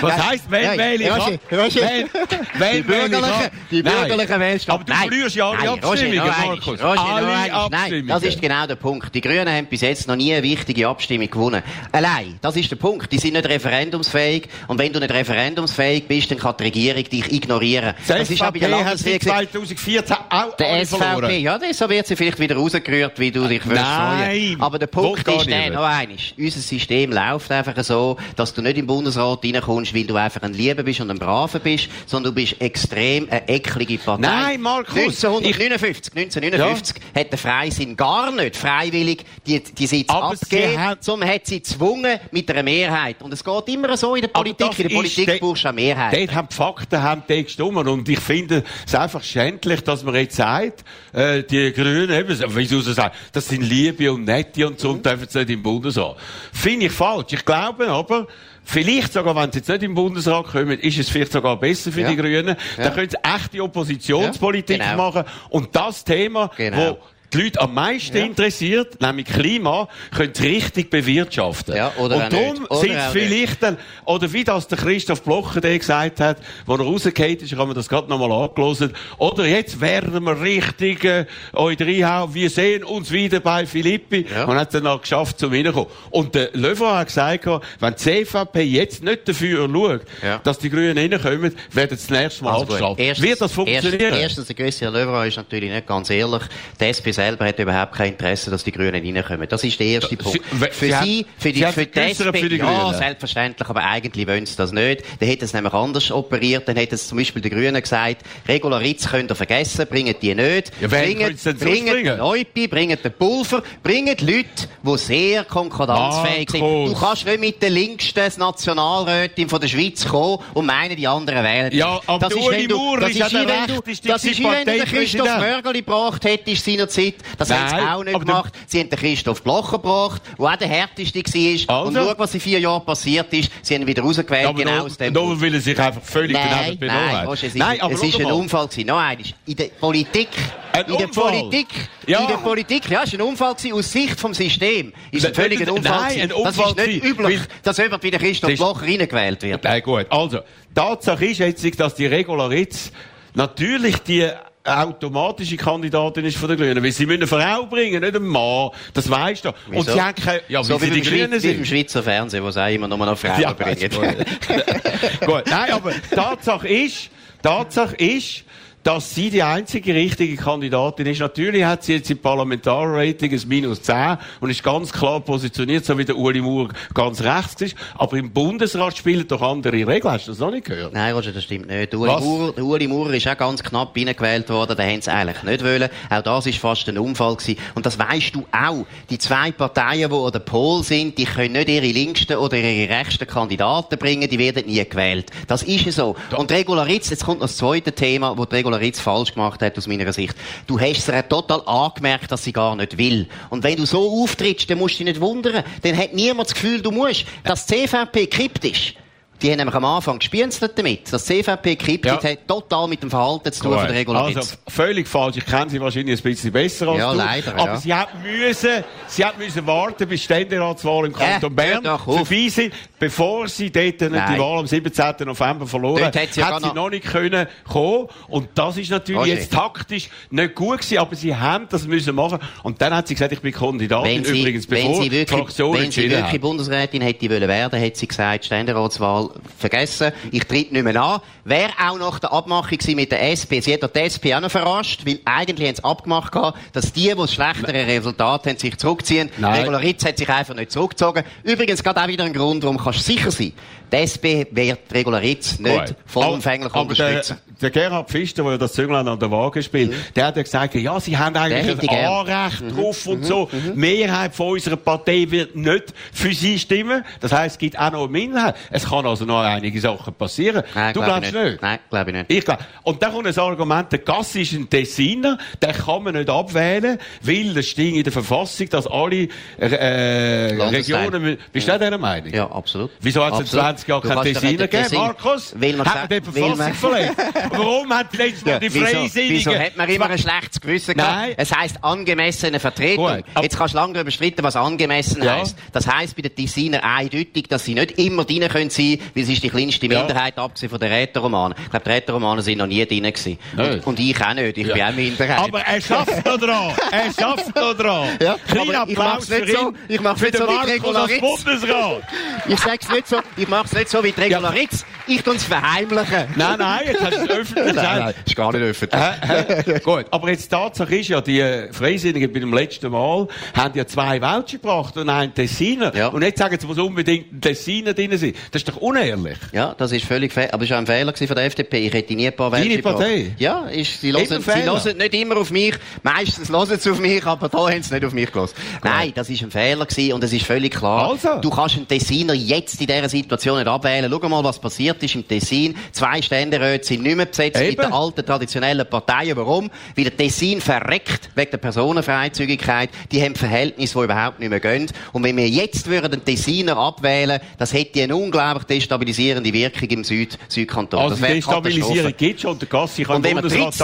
Was 0.00 0.26
heisst, 0.26 0.50
wenn 0.50 0.78
wähle 0.78 1.04
ich 1.04 1.12
ab? 1.12 1.28
Die 1.28 2.82
Bürgerlichen, 2.82 3.50
die 3.70 3.82
Bürgerlichen 3.82 4.40
wählst 4.40 4.70
Aber 4.70 4.84
du 4.84 4.94
verlierst 4.94 5.36
ja 5.36 5.50
alle 5.50 5.70
Abstimmungen, 5.70 6.26
Markus. 6.26 6.80
Alle 6.80 7.52
Abstimmungen. 7.52 7.68
Nein, 7.70 8.06
das 8.06 8.22
ist 8.22 8.40
genau 8.40 8.66
der 8.66 8.76
Punkt. 8.76 9.14
Die 9.14 9.20
Grünen 9.20 9.48
haben 9.48 9.66
bis 9.66 9.82
jetzt 9.82 10.08
noch 10.08 10.16
nie 10.16 10.32
eine 10.32 10.42
wichtige 10.42 10.88
Abstimmung 10.88 11.30
gewonnen. 11.30 11.62
Allein, 11.92 12.38
das 12.40 12.56
ist 12.56 12.70
der 12.70 12.76
Punkt. 12.76 13.12
Die 13.12 13.18
sind 13.18 13.34
nicht 13.34 13.48
referendumsfähig. 13.48 14.48
Und 14.66 14.78
wenn 14.78 14.92
du 14.92 15.00
nicht 15.00 15.12
referendumsfähig 15.12 16.06
bist, 16.06 16.30
dann 16.30 16.38
kann 16.38 16.54
die 16.58 16.64
Regierung 16.64 17.04
dich 17.04 17.32
ignorieren. 17.32 17.94
Das, 18.06 18.18
das 18.18 18.30
ist 18.30 18.42
auch 18.42 18.50
bei 18.50 18.58
der 18.60 18.68
Landesregierung 18.68 19.48
2014 19.48 20.16
auch 20.30 20.56
Der 20.56 20.84
SVP, 20.86 21.38
ja, 21.38 21.58
deshalb 21.58 21.90
wird 21.90 22.06
sie 22.06 22.16
vielleicht 22.16 22.38
wieder 22.38 22.56
rausgerührt, 22.78 23.18
wie 23.18 23.30
du 23.30 23.46
dich 23.46 23.64
Nein, 23.64 23.76
freuen. 23.76 24.60
Aber 24.60 24.78
der 24.78 24.86
Punkt 24.86 25.26
ist 25.26 25.46
der, 25.46 25.70
noch 25.70 25.82
eines. 25.82 26.32
Unser 26.36 26.60
System 26.60 27.12
läuft 27.12 27.50
einfach 27.50 27.82
so, 27.82 28.16
dass 28.36 28.54
du 28.54 28.62
nicht 28.62 28.78
im 28.78 28.86
Bundesrat 28.86 29.44
reinkommst, 29.44 29.94
weil 29.94 30.04
du 30.04 30.16
einfach 30.16 30.42
ein 30.42 30.54
Lieber 30.54 30.82
bist 30.82 31.00
und 31.00 31.10
ein 31.10 31.18
Braver 31.18 31.58
bist, 31.58 31.88
sondern 32.06 32.34
du 32.34 32.40
bist 32.40 32.60
extrem 32.60 33.28
eine 33.30 33.48
eklige 33.48 33.98
Partei. 33.98 34.22
Nein, 34.22 34.60
Markus. 34.60 34.96
1959, 34.96 36.16
1959 36.16 36.96
ja. 36.96 37.20
hat 37.20 37.30
der 37.32 37.38
Freisinn 37.38 37.96
gar 37.96 38.30
nicht 38.30 38.56
freiwillig 38.56 39.24
die, 39.46 39.62
die 39.62 39.86
Sitze 39.86 40.14
Aber 40.14 40.32
abgegeben, 40.32 40.78
hat... 40.78 41.04
sondern 41.04 41.28
hat 41.30 41.46
sie 41.46 41.58
gezwungen 41.58 42.18
mit 42.30 42.50
einer 42.50 42.62
Mehrheit. 42.62 43.22
Und 43.22 43.32
es 43.32 43.44
geht 43.44 43.68
immer 43.68 43.96
so 43.96 44.14
in 44.14 44.22
der 44.22 44.28
Politik. 44.28 44.78
In 44.78 44.88
der 44.88 44.94
Politik 44.94 45.40
brauchst 45.40 45.64
du 45.64 45.68
eine 45.68 45.76
Mehrheit. 45.76 46.14
Dort 46.14 46.34
haben 46.34 46.48
die 46.50 46.54
Fakten 46.54 47.02
haben 47.02 47.22
die 47.28 47.44
gestimmt. 47.44 47.68
Und 47.68 48.08
ich 48.08 48.20
finde 48.20 48.64
es 48.86 48.94
einfach 48.94 49.22
schändlich, 49.22 49.82
dass 49.82 50.02
man 50.02 50.14
jetzt 50.14 50.36
sagt, 50.36 50.84
äh, 51.12 51.42
die 51.42 51.72
Grünen, 51.72 52.10
eben, 52.10 52.36
sie 52.68 52.94
sagen, 52.94 53.14
das 53.32 53.48
sind 53.48 53.62
Liebe 53.62 54.12
und 54.12 54.24
Nette 54.24 54.66
und 54.66 54.78
so, 54.78 54.90
und 54.90 55.04
dürfen 55.04 55.26
sie 55.28 55.38
nicht 55.40 55.50
im 55.50 55.62
Bundesrat. 55.62 56.16
Finde 56.52 56.86
ich 56.86 56.92
falsch. 56.92 57.32
Ich 57.32 57.44
glaube 57.44 57.88
aber, 57.88 58.26
Vielleicht 58.70 59.14
sogar, 59.14 59.34
wenn 59.34 59.50
sie 59.50 59.60
jetzt 59.60 59.68
nicht 59.70 59.82
im 59.82 59.94
Bundesrat 59.94 60.48
kommen, 60.48 60.78
ist 60.78 60.98
es 60.98 61.08
vielleicht 61.08 61.32
sogar 61.32 61.58
besser 61.58 61.90
für 61.90 62.02
ja. 62.02 62.10
die 62.10 62.16
Grünen. 62.16 62.54
Ja. 62.76 62.84
Dann 62.84 62.94
können 62.94 63.08
sie 63.08 63.16
echte 63.22 63.62
Oppositionspolitik 63.62 64.78
ja, 64.78 64.90
genau. 64.90 65.10
machen. 65.10 65.24
Und 65.48 65.74
das 65.74 66.04
Thema, 66.04 66.50
genau. 66.54 66.76
wo 66.76 66.98
die 67.32 67.42
Leute 67.42 67.60
am 67.60 67.74
meisten 67.74 68.16
ja. 68.16 68.24
interessiert, 68.24 69.00
nämlich 69.00 69.26
Klima, 69.26 69.88
können 70.14 70.32
sie 70.34 70.46
richtig 70.46 70.90
bewirtschaften. 70.90 71.76
Ja, 71.76 71.92
oder 71.98 72.24
und 72.24 72.32
darum 72.32 72.66
sind 72.80 72.96
es 72.96 73.12
vielleicht 73.12 73.62
dann, 73.62 73.76
oder 74.04 74.32
wie 74.32 74.44
das 74.44 74.66
der 74.68 74.78
Christoph 74.78 75.22
Blocher 75.22 75.60
der 75.60 75.78
gesagt 75.78 76.20
hat, 76.20 76.38
wo 76.64 76.74
er 76.74 76.80
rausgeht 76.80 77.42
ist, 77.42 77.54
haben 77.56 77.68
wir 77.68 77.74
das 77.74 77.88
gerade 77.88 78.08
nochmal 78.08 78.32
angelost, 78.32 78.88
oder 79.18 79.46
jetzt 79.46 79.80
werden 79.80 80.24
wir 80.24 80.40
richtig 80.40 81.04
äh, 81.04 81.26
euch 81.52 81.80
reinhauen, 81.80 82.32
wir 82.34 82.50
sehen 82.50 82.84
uns 82.84 83.10
wieder 83.10 83.40
bei 83.40 83.66
Philippi 83.66 84.26
ja. 84.32 84.44
und 84.44 84.56
hat 84.56 84.72
dann 84.72 84.86
auch 84.86 85.00
geschafft 85.00 85.38
zum 85.38 85.52
Hinkommen. 85.52 85.86
Und 86.10 86.34
der 86.34 86.50
Löwe 86.54 86.96
hat 86.96 87.08
gesagt, 87.08 87.46
wenn 87.46 87.94
die 87.94 87.96
CVP 87.96 88.62
jetzt 88.62 89.02
nicht 89.02 89.28
dafür 89.28 89.68
schaut, 89.70 90.00
ja. 90.22 90.38
dass 90.38 90.58
die 90.58 90.70
Grünen 90.70 90.96
reinkommen, 90.96 91.54
werden 91.72 91.98
sie 91.98 92.08
das 92.08 92.10
nächste 92.10 92.44
Mal 92.44 92.52
also 92.52 92.62
abgestraft. 92.62 93.22
Wird 93.22 93.40
das 93.40 93.52
funktionieren? 93.52 94.00
Erstens, 94.00 94.22
erstens 94.22 94.46
der 94.46 94.56
Christian 94.56 94.94
Löwe 94.94 95.26
ist 95.26 95.36
natürlich 95.36 95.70
nicht 95.70 95.86
ganz 95.86 96.10
ehrlich, 96.10 96.42
die 96.80 96.84
SP 96.86 97.17
selber 97.18 97.46
hat 97.46 97.58
überhaupt 97.58 97.94
kein 97.94 98.12
Interesse, 98.12 98.50
dass 98.50 98.64
die 98.64 98.72
Grünen 98.72 98.94
reinkommen. 98.94 99.48
Das 99.48 99.64
ist 99.64 99.78
der 99.78 99.86
erste 99.86 100.16
Punkt. 100.16 100.40
Sie- 100.50 100.66
für 100.70 100.86
Sie 101.02 101.26
für 101.38 101.52
die, 101.52 101.58
Sie 101.58 101.72
für 101.72 101.86
die 101.86 101.98
SP, 102.00 102.38
für 102.40 102.48
die 102.48 102.56
ja, 102.56 102.64
Grünen. 102.82 102.94
selbstverständlich, 102.98 103.68
aber 103.68 103.84
eigentlich 103.84 104.26
wollen 104.26 104.46
sie 104.46 104.56
das 104.56 104.72
nicht. 104.72 105.02
Dann 105.20 105.28
hätten 105.28 105.46
sie 105.46 105.56
nämlich 105.56 105.74
anders 105.74 106.10
operiert, 106.10 106.68
dann 106.68 106.76
hätten 106.76 106.96
sie 106.96 107.06
zum 107.06 107.18
Beispiel 107.18 107.42
die 107.42 107.50
Grünen 107.50 107.80
gesagt, 107.80 108.22
Regularitz 108.46 109.08
könnt 109.08 109.30
ihr 109.30 109.34
vergessen, 109.34 109.86
bringen 109.88 110.14
die 110.20 110.34
nicht. 110.34 110.72
Ja, 110.80 110.88
bringen 110.88 111.36
bringen? 111.58 112.16
Neupi, 112.18 112.68
bringen 112.68 112.98
den 113.02 113.12
Pulver, 113.12 113.62
bringen 113.82 114.16
Leute, 114.20 114.68
die 114.82 114.98
sehr 114.98 115.44
konkordanzfähig 115.44 116.50
sind. 116.50 116.60
Du 116.62 116.94
kannst 116.98 117.26
nicht 117.26 117.40
mit 117.40 117.62
der 117.62 117.70
linksten 117.70 118.20
Nationalrätin 118.38 119.48
von 119.48 119.60
der 119.60 119.68
Schweiz 119.68 120.06
kommen 120.06 120.38
und 120.54 120.66
meinen, 120.66 120.96
die 120.96 121.06
anderen 121.06 121.42
wählen 121.44 121.70
dich. 121.70 121.80
Ja, 121.80 122.00
aber 122.06 122.28
das 122.28 122.34
ist, 122.38 122.50
wenn 122.50 122.68
du, 122.68 122.96
das 122.96 123.10
ist 123.10 123.32
wenn 123.34 123.66
du, 123.66 123.82
das 124.08 124.24
ist 124.24 124.42
wenn 124.42 124.64
du 124.66 124.72
den 124.72 124.84
Christoph. 124.84 125.38
Mörgeli 125.38 125.78
gebracht 125.80 126.24
hättest 126.24 126.64
seinerzeit. 126.64 127.07
Das 127.36 127.50
haben 127.50 127.68
sie 127.68 127.76
Nein, 127.76 127.88
auch 127.88 128.04
nicht 128.04 128.18
gemacht. 128.20 128.54
Sie 128.66 128.80
haben 128.80 128.90
den 128.90 128.98
Christoph 128.98 129.42
Blocher 129.42 129.78
gebracht, 129.78 130.22
der 130.38 130.44
auch 130.46 130.56
der 130.56 130.68
härteste 130.68 131.18
war. 131.20 131.86
Und 131.86 131.96
Also? 131.96 132.10
schau, 132.10 132.18
was 132.18 132.34
in 132.34 132.40
vier 132.40 132.60
Jahren 132.60 132.84
passiert 132.84 133.32
ist. 133.32 133.50
Sie 133.62 133.74
haben 133.74 133.82
ihn 133.82 133.86
wieder 133.88 134.02
rausgewählt, 134.02 134.44
Ja, 134.44 134.52
genau 134.52 134.76
nur, 134.76 134.84
aus 134.86 134.96
dem 134.96 135.12
nur 135.12 135.40
weil 135.40 135.54
er 135.54 135.60
sich 135.60 135.78
einfach 135.78 136.02
völlig 136.02 136.32
Nein, 136.36 136.48
daneben 136.50 136.78
benommen 136.80 137.00
nein, 137.06 137.16
hat. 137.16 137.26
Roger, 137.26 137.32
es 137.34 137.42
ist, 137.44 137.56
Nein, 137.56 137.80
aber 137.80 137.94
es 137.94 138.02
ist 138.02 138.12
schau 138.12 138.18
ein 138.18 138.24
mal. 138.24 138.32
Unfall 138.32 138.66
gewesen. 138.68 138.86
Noch 138.86 138.98
einmal. 138.98 139.26
In 139.46 139.56
der 139.56 139.64
Politik, 139.66 140.28
Ein 140.72 140.80
in 140.82 140.86
der 140.96 141.06
Unfall? 141.06 141.32
Politik, 141.32 141.68
Ja. 142.06 142.20
in 142.20 142.26
der 142.28 142.34
Politik, 142.36 142.90
ja, 142.90 143.02
es 143.02 143.08
ist 143.12 143.14
ein 143.14 143.22
Unfall 143.22 143.54
gewesen. 143.54 143.72
Aus 143.74 143.92
Sicht 143.92 144.18
vom 144.20 144.34
System 144.34 144.92
ist 145.10 145.22
Nein, 145.22 145.32
ein 145.32 145.34
völliger 145.34 145.64
nein, 145.66 145.74
Unfall 145.74 146.00
nein, 146.00 146.20
ein 146.22 146.28
Das 146.28 146.38
Unfall 146.38 146.68
ist 146.70 146.86
nicht 146.86 147.04
üblich, 147.04 147.40
dass 147.62 147.76
jemand 147.78 148.02
wie 148.02 148.10
der 148.10 148.20
Christoph 148.20 148.50
Das 148.50 148.54
ist- 148.54 148.58
Blocher 148.64 148.82
reingewählt 148.82 149.42
wird. 149.42 149.64
Nein, 149.64 149.82
gut. 149.82 150.06
Also, 150.10 150.38
Tatsache 150.74 151.24
ist 151.26 151.38
jetzt, 151.38 151.80
dass 151.80 151.94
die 151.94 152.06
Regularitz 152.06 152.92
natürlich 153.34 153.98
die 153.98 154.28
automatische 154.68 155.56
Kandidatin 155.56 156.24
ist 156.24 156.36
von 156.36 156.48
den 156.48 156.58
Grünen, 156.58 156.82
weil 156.82 156.92
sie 156.92 157.06
müssen 157.06 157.22
eine 157.22 157.26
Frau 157.26 157.66
bringen, 157.66 158.00
nicht 158.02 158.14
einen 158.16 158.26
Mann. 158.26 158.70
Das 158.94 159.08
weisst 159.10 159.44
du. 159.44 159.48
Und 159.48 159.56
Wieso? 159.70 159.92
sie 159.92 160.00
haben 160.02 160.14
keine, 160.14 160.40
ja, 160.48 160.62
so 160.62 160.74
weil 160.74 160.82
wie 160.90 160.94
sie 160.94 161.00
die 161.00 161.08
Grünen 161.08 161.30
Schweiz, 161.32 161.42
sind. 161.42 161.66
Schweizer 161.66 162.02
Fernsehen, 162.02 162.44
wo 162.44 162.50
sie 162.50 162.62
auch 162.62 162.68
immer 162.72 162.88
nur 162.88 162.98
noch 162.98 163.18
Frauen 163.18 163.40
Ja, 163.40 163.52
bringen. 163.52 163.88
gut. 165.26 165.42
Nein, 165.46 165.72
aber 165.72 165.92
Tatsache 166.14 166.68
ist, 166.68 167.10
Tatsache 167.42 167.96
ist, 167.96 168.44
dass 168.88 169.14
sie 169.14 169.28
die 169.28 169.42
einzige 169.42 169.94
richtige 169.94 170.34
Kandidatin 170.36 171.04
ist. 171.08 171.20
Natürlich 171.20 171.62
hat 171.62 171.82
sie 171.82 171.96
jetzt 171.96 172.10
im 172.10 172.16
Parlamentarrating 172.16 173.30
ein 173.30 173.42
Minus 173.46 173.82
10 173.82 174.16
und 174.40 174.48
ist 174.48 174.62
ganz 174.62 174.90
klar 174.90 175.20
positioniert, 175.20 175.84
so 175.84 175.98
wie 175.98 176.06
der 176.06 176.16
Uli 176.16 176.40
Maurer 176.40 176.70
ganz 176.94 177.20
rechts 177.20 177.60
ist. 177.60 177.76
Aber 177.98 178.16
im 178.16 178.30
Bundesrat 178.30 178.96
spielen 178.96 179.28
doch 179.28 179.42
andere 179.42 179.74
Regeln. 179.86 180.10
Hast 180.10 180.26
du 180.26 180.30
das 180.30 180.40
noch 180.40 180.50
nicht 180.50 180.64
gehört? 180.64 180.94
Nein, 180.94 181.12
Roger, 181.12 181.32
das 181.32 181.44
stimmt 181.44 181.68
nicht. 181.68 181.92
Der 181.92 182.00
Uli? 182.00 182.10
Maurer, 182.12 182.52
der 182.54 182.64
Uli 182.64 182.88
Maurer 182.88 183.12
ist 183.12 183.28
auch 183.28 183.36
ganz 183.36 183.62
knapp 183.62 183.94
reingewählt 183.94 184.48
worden. 184.48 184.74
Den 184.74 184.86
haben 184.86 185.02
sie 185.02 185.12
eigentlich 185.12 185.42
nicht 185.42 185.62
wollen. 185.62 185.90
Auch 186.08 186.22
das 186.22 186.46
ist 186.46 186.56
fast 186.56 186.88
ein 186.88 186.96
Unfall 186.96 187.36
gewesen. 187.36 187.58
Und 187.74 187.84
das 187.84 187.98
weißt 187.98 188.36
du 188.36 188.46
auch. 188.52 188.86
Die 189.10 189.18
zwei 189.18 189.52
Parteien, 189.52 190.08
die 190.08 190.16
an 190.16 190.32
der 190.32 190.38
Pol 190.38 190.82
sind, 190.82 191.18
die 191.18 191.26
können 191.26 191.52
nicht 191.52 191.68
ihre 191.68 191.84
linksten 191.84 192.38
oder 192.38 192.56
ihre 192.56 192.88
rechten 192.88 193.26
Kandidaten 193.26 193.98
bringen. 193.98 194.30
Die 194.30 194.38
werden 194.38 194.64
nie 194.64 194.82
gewählt. 194.82 195.30
Das 195.46 195.62
ist 195.62 195.92
so. 195.92 196.16
Und 196.34 196.50
Regularitz, 196.50 197.10
jetzt 197.10 197.26
kommt 197.26 197.40
noch 197.40 197.48
das 197.48 197.58
zweite 197.58 197.92
Thema, 197.92 198.38
wo 198.38 198.46
die 198.46 198.56
Regularitz 198.56 198.77
falsch 199.00 199.34
gemacht 199.34 199.62
hat, 199.62 199.76
aus 199.76 199.86
meiner 199.86 200.12
Sicht. 200.12 200.34
Du 200.66 200.78
hast 200.80 201.08
ihr 201.08 201.28
total 201.28 201.62
angemerkt, 201.66 202.30
dass 202.30 202.44
sie 202.44 202.52
gar 202.52 202.76
nicht 202.76 202.98
will. 202.98 203.26
Und 203.50 203.62
wenn 203.64 203.76
du 203.76 203.86
so 203.86 204.22
auftrittst, 204.22 204.68
dann 204.70 204.78
musst 204.78 204.94
du 204.94 205.04
dich 205.04 205.14
nicht 205.14 205.20
wundern. 205.20 205.64
Dann 205.82 205.96
hat 205.96 206.14
niemand 206.14 206.48
das 206.48 206.54
Gefühl, 206.54 206.80
du 206.82 206.90
musst, 206.90 207.24
dass 207.44 207.66
die 207.66 207.86
CVP 207.86 208.26
gekippt 208.26 208.64
ist. 208.64 208.94
Die 209.40 209.50
haben 209.50 209.58
nämlich 209.58 209.74
am 209.76 209.84
Anfang 209.84 210.18
gespienzelt 210.18 210.72
damit. 210.76 211.12
Das 211.12 211.24
CVP 211.24 211.76
gekippt 211.76 212.06
Ja. 212.06 212.20
hat, 212.22 212.48
total 212.48 212.88
mit 212.88 213.02
dem 213.02 213.10
Verhalten 213.10 213.52
zu 213.52 213.62
tun 213.62 213.74
von 213.74 213.86
der 213.86 213.94
Regularitz. 213.94 214.36
Also, 214.36 214.56
völlig 214.66 215.06
falsch. 215.06 215.36
Ich 215.36 215.46
kenne 215.46 215.70
sie 215.70 215.80
wahrscheinlich 215.80 216.18
ein 216.18 216.22
bisschen 216.22 216.50
besser 216.50 216.88
als 216.88 216.98
Ja, 216.98 217.12
du. 217.12 217.18
leider, 217.18 217.54
Aber 217.56 217.72
ja. 217.74 217.76
sie 217.76 217.94
hat 217.94 218.08
müssen, 218.22 218.84
sie 219.06 219.24
hat 219.24 219.38
müssen 219.38 219.64
warten, 219.66 220.08
bis 220.08 220.24
Ständeratswahlen 220.24 221.12
im 221.12 221.12
Kanton 221.12 221.52
Äh, 221.52 221.54
Bern 221.54 221.84
hör 221.84 221.98
doch 221.98 222.06
auf. 222.08 222.16
vorbei 222.16 222.48
sind, 222.48 222.74
bevor 222.98 223.46
sie 223.48 223.70
dort 223.70 224.00
die. 224.00 224.10
Wahl 224.10 224.58
am 224.58 224.66
17. 224.66 225.14
November 225.26 225.66
verloren 225.66 226.04
hat. 226.06 226.14
sie 226.32 226.40
ja 226.40 226.46
hat 226.48 226.60
sie 226.62 226.66
noch- 226.68 226.74
noch 226.74 226.90
nicht 226.90 227.06
können 227.06 227.46
kommen. 227.68 228.08
Und 228.28 228.48
das 228.56 228.76
ist 228.76 228.90
natürlich 228.90 229.20
Roger. 229.20 229.34
jetzt 229.34 229.52
taktisch 229.52 230.08
nicht 230.30 230.54
gut 230.56 230.78
gewesen, 230.78 230.98
aber 230.98 231.14
sie 231.14 231.34
haben 231.36 231.66
das 231.70 231.86
müssen 231.86 232.14
machen. 232.14 232.38
Und 232.64 232.80
dann 232.82 232.92
hat 232.94 233.06
sie 233.06 233.14
gesagt, 233.14 233.32
ich 233.32 233.40
bin 233.40 233.52
Kandidatin 233.52 234.04
wenn 234.16 234.24
sie, 234.24 234.40
übrigens, 234.40 234.68
wenn 234.70 234.82
bevor 234.88 235.02
sie 235.02 235.08
die 235.10 235.16
wirklich, 235.16 235.38
Fraktion 235.38 235.74
wenn 235.78 235.90
sie 235.92 236.10
wirklich 236.10 236.24
hat. 236.32 236.40
Bundesrätin 236.40 237.02
hätte 237.02 237.30
wollen 237.30 237.48
werden, 237.48 237.78
hätte 237.78 237.98
sie 237.98 238.08
gesagt, 238.08 238.44
Ständeratswahl 238.44 239.27
vergessen, 239.58 240.12
ich 240.30 240.44
tritt 240.44 240.72
nicht 240.72 240.84
mehr 240.84 241.00
an. 241.00 241.20
Wäre 241.44 241.70
auch 241.80 241.98
nach 241.98 242.18
der 242.18 242.32
Abmachung 242.32 242.78
mit 242.94 243.12
der 243.12 243.22
SP. 243.32 243.60
Sie 243.60 243.72
hat 243.72 243.84
auch 243.84 243.88
die 243.88 244.00
SP 244.04 244.34
auch 244.34 244.40
noch 244.40 244.50
verarscht, 244.50 245.06
weil 245.06 245.20
eigentlich 245.24 245.68
haben 245.68 245.76
sie 245.76 245.84
abgemacht 245.84 246.32
gehabt, 246.32 246.58
dass 246.72 246.92
die, 246.92 247.14
die 247.14 247.28
schlechtere 247.28 247.86
Resultat 247.86 248.46
haben, 248.46 248.58
sich 248.58 248.76
zurückziehen. 248.76 249.30
Nein. 249.38 249.60
Regularitz 249.60 250.04
hat 250.04 250.18
sich 250.18 250.28
einfach 250.28 250.54
nicht 250.54 250.72
zurückgezogen. 250.72 251.24
Übrigens, 251.44 251.82
gerade 251.82 252.02
auch 252.02 252.08
wieder 252.08 252.24
ein 252.24 252.32
Grund, 252.32 252.62
warum 252.62 252.78
kannst 252.78 253.00
du 253.00 253.12
sicher 253.12 253.30
sein. 253.30 253.52
Die 253.90 253.96
SP 253.96 254.44
wird 254.50 254.80
Regularitz 254.92 255.58
nicht 255.58 255.86
Gut. 255.86 255.94
vollumfänglich 256.04 256.72
aber, 256.72 256.80
aber 256.80 256.94
der, 256.94 257.06
unterstützen. 257.08 257.38
der 257.62 257.70
Gerhard 257.70 258.10
Pfister, 258.10 258.42
der 258.44 258.58
das 258.58 258.74
Zünglein 258.74 259.08
an 259.08 259.18
der 259.18 259.30
Waage 259.30 259.62
spielt, 259.62 259.94
der 260.14 260.26
hat 260.26 260.36
ja 260.36 260.42
gesagt, 260.42 260.74
ja, 260.74 261.00
sie 261.00 261.16
haben 261.16 261.34
eigentlich 261.36 261.70
ein 261.70 261.78
gern. 261.78 262.24
Mhm. 262.24 262.30
Anrecht 262.30 262.76
drauf 262.76 263.06
und 263.06 263.24
so. 263.24 263.48
Die 263.50 263.78
Mehrheit 263.78 264.34
von 264.34 264.48
unserer 264.48 264.76
Partei 264.76 265.26
wird 265.30 265.56
nicht 265.56 265.94
für 266.12 266.34
sie 266.34 266.58
stimmen. 266.58 267.02
Das 267.20 267.32
heisst, 267.32 267.54
es 267.54 267.58
gibt 267.58 267.78
auch 267.78 267.90
noch 267.90 268.02
eine 268.02 268.12
Minderheit. 268.12 268.56
Es 268.70 268.86
kann 268.90 269.06
also 269.20 269.24
noch 269.24 269.42
einige 269.42 269.80
Sachen 269.80 270.14
passieren. 270.14 270.62
Nein, 270.74 270.94
du 270.94 271.00
glaub 271.00 271.20
glaubst 271.20 271.34
ich 271.34 271.42
nicht? 271.42 271.62
Nein, 271.62 271.78
glaube 271.90 272.10
ich 272.10 272.16
nicht. 272.16 272.32
Ich 272.32 272.44
glaube. 272.44 272.64
Und 272.82 273.02
dann 273.02 273.12
kommt 273.12 273.26
ein 273.26 273.38
Argument, 273.38 273.92
der 273.92 273.98
Gassi 274.00 274.42
ist 274.42 274.52
ein 274.52 274.70
Tessiner, 274.70 275.38
den 275.62 275.72
kann 275.72 276.02
man 276.02 276.14
nicht 276.14 276.30
abwählen, 276.30 276.98
weil 277.22 277.56
es 277.56 277.68
steht 277.68 277.94
in 277.94 278.02
der 278.02 278.12
Verfassung, 278.12 278.68
dass 278.68 278.86
alle 278.86 279.28
äh, 279.60 280.54
Landesteile. 280.54 281.06
Regionen... 281.06 281.38
Bist 281.52 281.68
du 281.68 281.78
dieser 281.78 281.98
Meinung? 281.98 282.32
Ja, 282.32 282.50
absolut. 282.50 282.90
Wieso 283.00 283.24
hat 283.24 283.32
es 283.34 283.38
in 283.38 283.58
Absolut. 283.58 283.64
20 283.64 283.88
Jahren 283.88 284.02
keinen 284.02 284.22
Tessiner 284.22 284.52
nicht 284.52 284.70
gegeben, 284.70 284.94
Markus? 284.94 285.54
Weil 285.56 285.76
man 285.76 285.86
hat 285.86 286.10
man 286.10 286.20
die 286.20 286.30
Verfassung 286.30 286.74
verletzt? 286.74 287.16
Warum 287.50 287.92
hat 287.92 288.16
letztes 288.16 288.44
Mal 288.44 288.60
die 288.60 288.70
Freisinnigen... 288.70 289.36
wieso 289.36 289.54
hat 289.54 289.76
man 289.76 289.88
immer 289.88 290.10
ein 290.10 290.18
schlechtes 290.18 290.60
Gewissen 290.60 290.94
gehabt? 290.94 291.12
Nein. 291.12 291.34
Es 291.36 291.54
heisst 291.54 291.82
angemessene 291.82 292.60
Vertretung. 292.60 293.22
Jetzt 293.42 293.56
kannst 293.56 293.74
du 293.74 293.78
lange 293.78 293.94
darüber 293.94 294.10
streiten, 294.10 294.42
was 294.42 294.56
angemessen 294.56 295.22
Ja. 295.22 295.36
heisst. 295.38 295.56
Das 295.72 295.86
heisst 295.86 296.16
bei 296.16 296.22
den 296.22 296.34
Tessiner 296.34 296.84
eindeutig, 296.84 297.48
dass 297.48 297.64
sie 297.64 297.74
nicht 297.74 297.92
immer 297.98 298.24
drin 298.24 298.48
können 298.48 298.70
sein, 298.70 298.98
weil 299.14 299.24
sie 299.24 299.32
ist 299.34 299.42
die 299.42 299.48
kleinste 299.50 299.86
Ja. 299.86 299.98
Minderheit, 300.00 300.38
abgesehen 300.38 300.70
von 300.70 300.78
den 300.78 300.92
Rätoromanen. 300.92 301.56
Ich 301.62 301.70
glaube, 301.70 301.84
die 301.84 301.90
Rätoromanen 301.90 302.42
sind 302.42 302.58
noch 302.58 302.66
nie 302.66 302.84
drin 302.86 303.04
gewesen. 303.04 303.38
Und, 303.56 303.86
und 303.86 304.00
ich 304.00 304.20
auch 304.24 304.34
nicht. 304.34 304.58
Ich 304.58 304.72
bin 304.72 304.82
auch 304.82 304.92
Minderheit. 304.92 305.38
Aber 305.38 305.60
er 305.60 305.80
schafft 305.80 306.24
noch 306.26 306.38
dran. 306.38 306.72
Er 306.90 307.12
schafft 307.18 307.54
noch 307.56 307.74
dran. 307.74 308.08
Ja, 308.20 308.36
aber 308.50 308.86
ich 308.90 308.96
mach's 308.98 309.28
nicht 309.28 309.48
so- 309.48 309.72
ich 309.88 310.00
mach's 310.00 310.20
nicht 310.20 310.36
so 310.36 310.46
wie. 310.48 311.18
Bundesrat. 311.20 312.02
ich 312.48 312.58
sag's 312.58 312.88
nicht 312.88 313.08
so, 313.08 313.20
ich 313.36 313.48
mach's 313.48 313.72
nicht 313.72 313.88
so 313.88 314.02
wie 314.04 314.10
Regularitz. 314.10 314.84
Ich 315.08 315.22
tu's 315.22 315.44
verheimlichen. 315.44 316.26
Nein, 316.36 316.58
nein, 316.58 316.80
jetzt 316.86 317.00
hast 317.00 317.16
du 317.16 317.22
es 317.22 317.30
öffentlich 317.30 317.66
gesagt. 317.74 318.14
ist 318.26 318.36
gar 318.36 318.52
nicht 318.52 318.62
öffentlich. 318.62 319.00
Äh, 319.00 319.72
äh, 319.76 319.80
Gut, 319.80 320.06
aber 320.10 320.30
jetzt 320.30 320.44
die 320.44 320.48
Tatsache 320.48 320.96
ist 320.96 321.08
ja, 321.08 321.20
die 321.20 321.40
äh, 321.40 321.72
Freisinnigen 321.72 322.30
bei 322.32 322.40
dem 322.40 322.52
letzten 322.52 322.90
Mal 322.92 323.26
haben 323.54 323.76
ja 323.76 323.86
zwei 323.86 324.20
Welche 324.20 324.58
gebracht 324.58 324.96
und 324.98 325.08
einen 325.08 325.32
Tessiner. 325.32 325.94
Ja. 325.96 326.08
Und 326.08 326.22
jetzt 326.22 326.38
sagen 326.38 326.56
sie, 326.58 326.66
es 326.66 326.68
muss 326.68 326.78
unbedingt 326.78 327.32
ein 327.32 327.40
Tessiner 327.40 327.94
drin 327.94 328.16
sein. 328.18 328.34
Das 328.50 328.62
ist 328.62 328.68
doch 328.68 328.76
unehrlich. 328.76 329.38
Ja, 329.52 329.74
das 329.78 329.92
ist 329.92 330.04
völlig 330.04 330.32
fair. 330.32 330.52
Aber 330.52 330.64
es 330.64 330.70
war 330.70 330.76
auch 330.76 330.80
ein 330.82 330.86
Fehler 330.86 331.14
von 331.14 331.36
der 331.36 331.44
FDP. 331.46 331.86
Ich 331.86 331.92
hätte 331.92 332.14
nie 332.14 332.26
ein 332.26 332.36
paar 332.36 332.50
Deine 332.50 332.64
Welsche 332.64 332.76
gebracht. 332.76 332.98
Partei? 332.98 333.34
Ja, 333.38 333.66
ist, 333.66 334.00
sie, 334.00 334.12
hören, 334.12 334.26
sie 334.26 334.64
hören 334.64 334.96
nicht 334.98 335.14
immer 335.14 335.38
auf 335.38 335.50
mich. 335.50 335.74
Meistens 336.02 336.50
hören 336.50 336.78
sie 336.78 336.90
auf 336.90 336.98
mich, 336.98 337.24
aber 337.24 337.48
da 337.48 337.58
haben 337.70 337.82
sie 337.82 337.94
nicht 337.94 338.04
auf 338.04 338.12
mich 338.12 338.30
gehört. 338.30 338.54
Nein, 338.82 339.12
das 339.14 339.30
ist 339.30 339.42
ein 339.42 339.50
Fehler 339.50 339.86
gewesen 339.86 340.12
und 340.12 340.24
es 340.24 340.32
ist 340.32 340.44
völlig 340.44 340.74
klar. 340.74 341.10
Also? 341.10 341.40
Du 341.40 341.50
kannst 341.50 341.76
einen 341.76 341.88
Tessiner 341.88 342.34
jetzt 342.34 342.80
in 342.80 342.86
dieser 342.86 343.08
Situation 343.08 343.58
nicht 343.58 343.68
abwählen. 343.68 344.10
Schau 344.10 344.28
mal, 344.28 344.44
was 344.44 344.58
passiert 344.58 344.97
ist 345.02 345.14
im 345.14 345.26
Tessin. 345.26 345.76
Zwei 345.92 346.20
Ständeräte 346.22 346.86
sind 346.86 347.02
nicht 347.02 347.16
mehr 347.16 347.26
besetzt 347.26 347.60
Eben. 347.60 347.68
mit 347.68 347.78
den 347.78 347.92
alten 347.92 348.24
traditionellen 348.24 348.88
Parteien. 348.88 349.36
Warum? 349.36 349.70
Weil 349.96 350.04
der 350.04 350.16
Tessin 350.16 350.60
verreckt 350.60 351.30
wegen 351.34 351.50
der 351.50 351.58
Personenfreizügigkeit. 351.58 352.90
Die 353.12 353.22
haben 353.22 353.34
Verhältnisse, 353.34 353.98
die 353.98 354.04
überhaupt 354.04 354.40
nicht 354.40 354.50
mehr 354.50 354.60
gehen. 354.60 354.86
Und 355.12 355.22
wenn 355.24 355.36
wir 355.36 355.48
jetzt 355.48 355.86
würden 355.88 356.10
den 356.10 356.24
Tessiner 356.24 356.76
abwählen, 356.76 357.40
das 357.58 357.72
hätte 357.72 358.02
eine 358.02 358.16
unglaublich 358.16 358.64
destabilisierende 358.66 359.52
Wirkung 359.52 359.88
im 359.88 360.04
Süd 360.04 360.38
Südkanton. 360.48 360.98
Also 361.00 361.10
das 361.14 361.22
wäre 361.22 361.34
Destabilisierung 361.34 362.12
gibt 362.16 362.40
schon 362.40 362.50
und 362.52 362.62
der 362.62 362.68
Gassi 362.68 363.02
kann 363.04 363.16
Und 363.16 363.24
wenn 363.24 363.34
man 363.34 363.48
da 363.48 363.54
nicht 363.54 363.80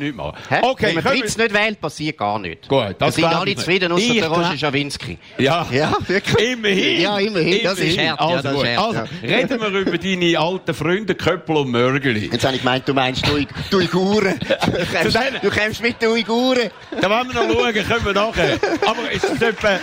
wählt. 0.00 0.16
machen. 0.16 0.36
Hä? 0.48 0.56
Okay, 0.62 0.86
wenn 0.88 0.94
man 0.96 1.04
Fritz 1.04 1.36
wir- 1.36 1.44
nicht 1.44 1.54
wählt, 1.54 1.80
passiert 1.80 2.18
gar 2.18 2.38
nichts. 2.38 2.68
Gut, 2.68 2.78
da 2.80 2.92
das 2.98 3.14
sind 3.14 3.24
alle 3.24 3.54
zufrieden, 3.54 3.92
außer 3.92 4.02
nicht. 4.08 4.20
der 4.20 4.28
Roger 4.28 4.56
Schawinski. 4.56 5.18
Ja, 5.38 5.66
Ja, 5.70 5.96
wirklich. 6.06 6.52
immerhin. 6.52 7.00
Ja, 7.00 7.18
immerhin. 7.18 7.60
Das 7.62 7.78
ist 7.78 7.98
hart. 7.98 8.06
Ja, 8.06 8.14
Also, 8.16 8.42
das 8.42 8.54
gut. 8.54 8.64
ist 8.66 8.76
hart, 8.76 8.96
also 8.96 9.02
ja. 9.26 9.36
reden 9.36 9.60
wir 9.60 9.68
über 9.68 9.98
deine 9.98 10.38
alten 10.58 10.74
Freunden 10.74 11.16
Köppel 11.16 11.56
und 11.56 11.70
Mörgeli. 11.70 12.30
Jetzt 12.32 12.44
habe 12.44 12.56
ich 12.56 12.62
gemeint, 12.62 12.88
du 12.88 12.94
meinst 12.94 13.26
du, 13.26 13.38
du 13.70 13.78
Uiguren. 13.78 14.38
Du 14.68 15.12
kommst, 15.12 15.18
du 15.42 15.50
kommst 15.50 15.82
mit 15.82 16.00
den 16.00 16.10
Uiguren. 16.10 16.70
Da 17.00 17.08
wollen 17.10 17.28
wir 17.28 17.34
noch 17.34 17.52
schauen, 17.52 17.74
können 17.74 18.04
wir 18.04 18.12
nachher. 18.12 18.58
Aber 18.86 19.10
ist 19.10 19.24
das 19.24 19.40
etwa... 19.42 19.78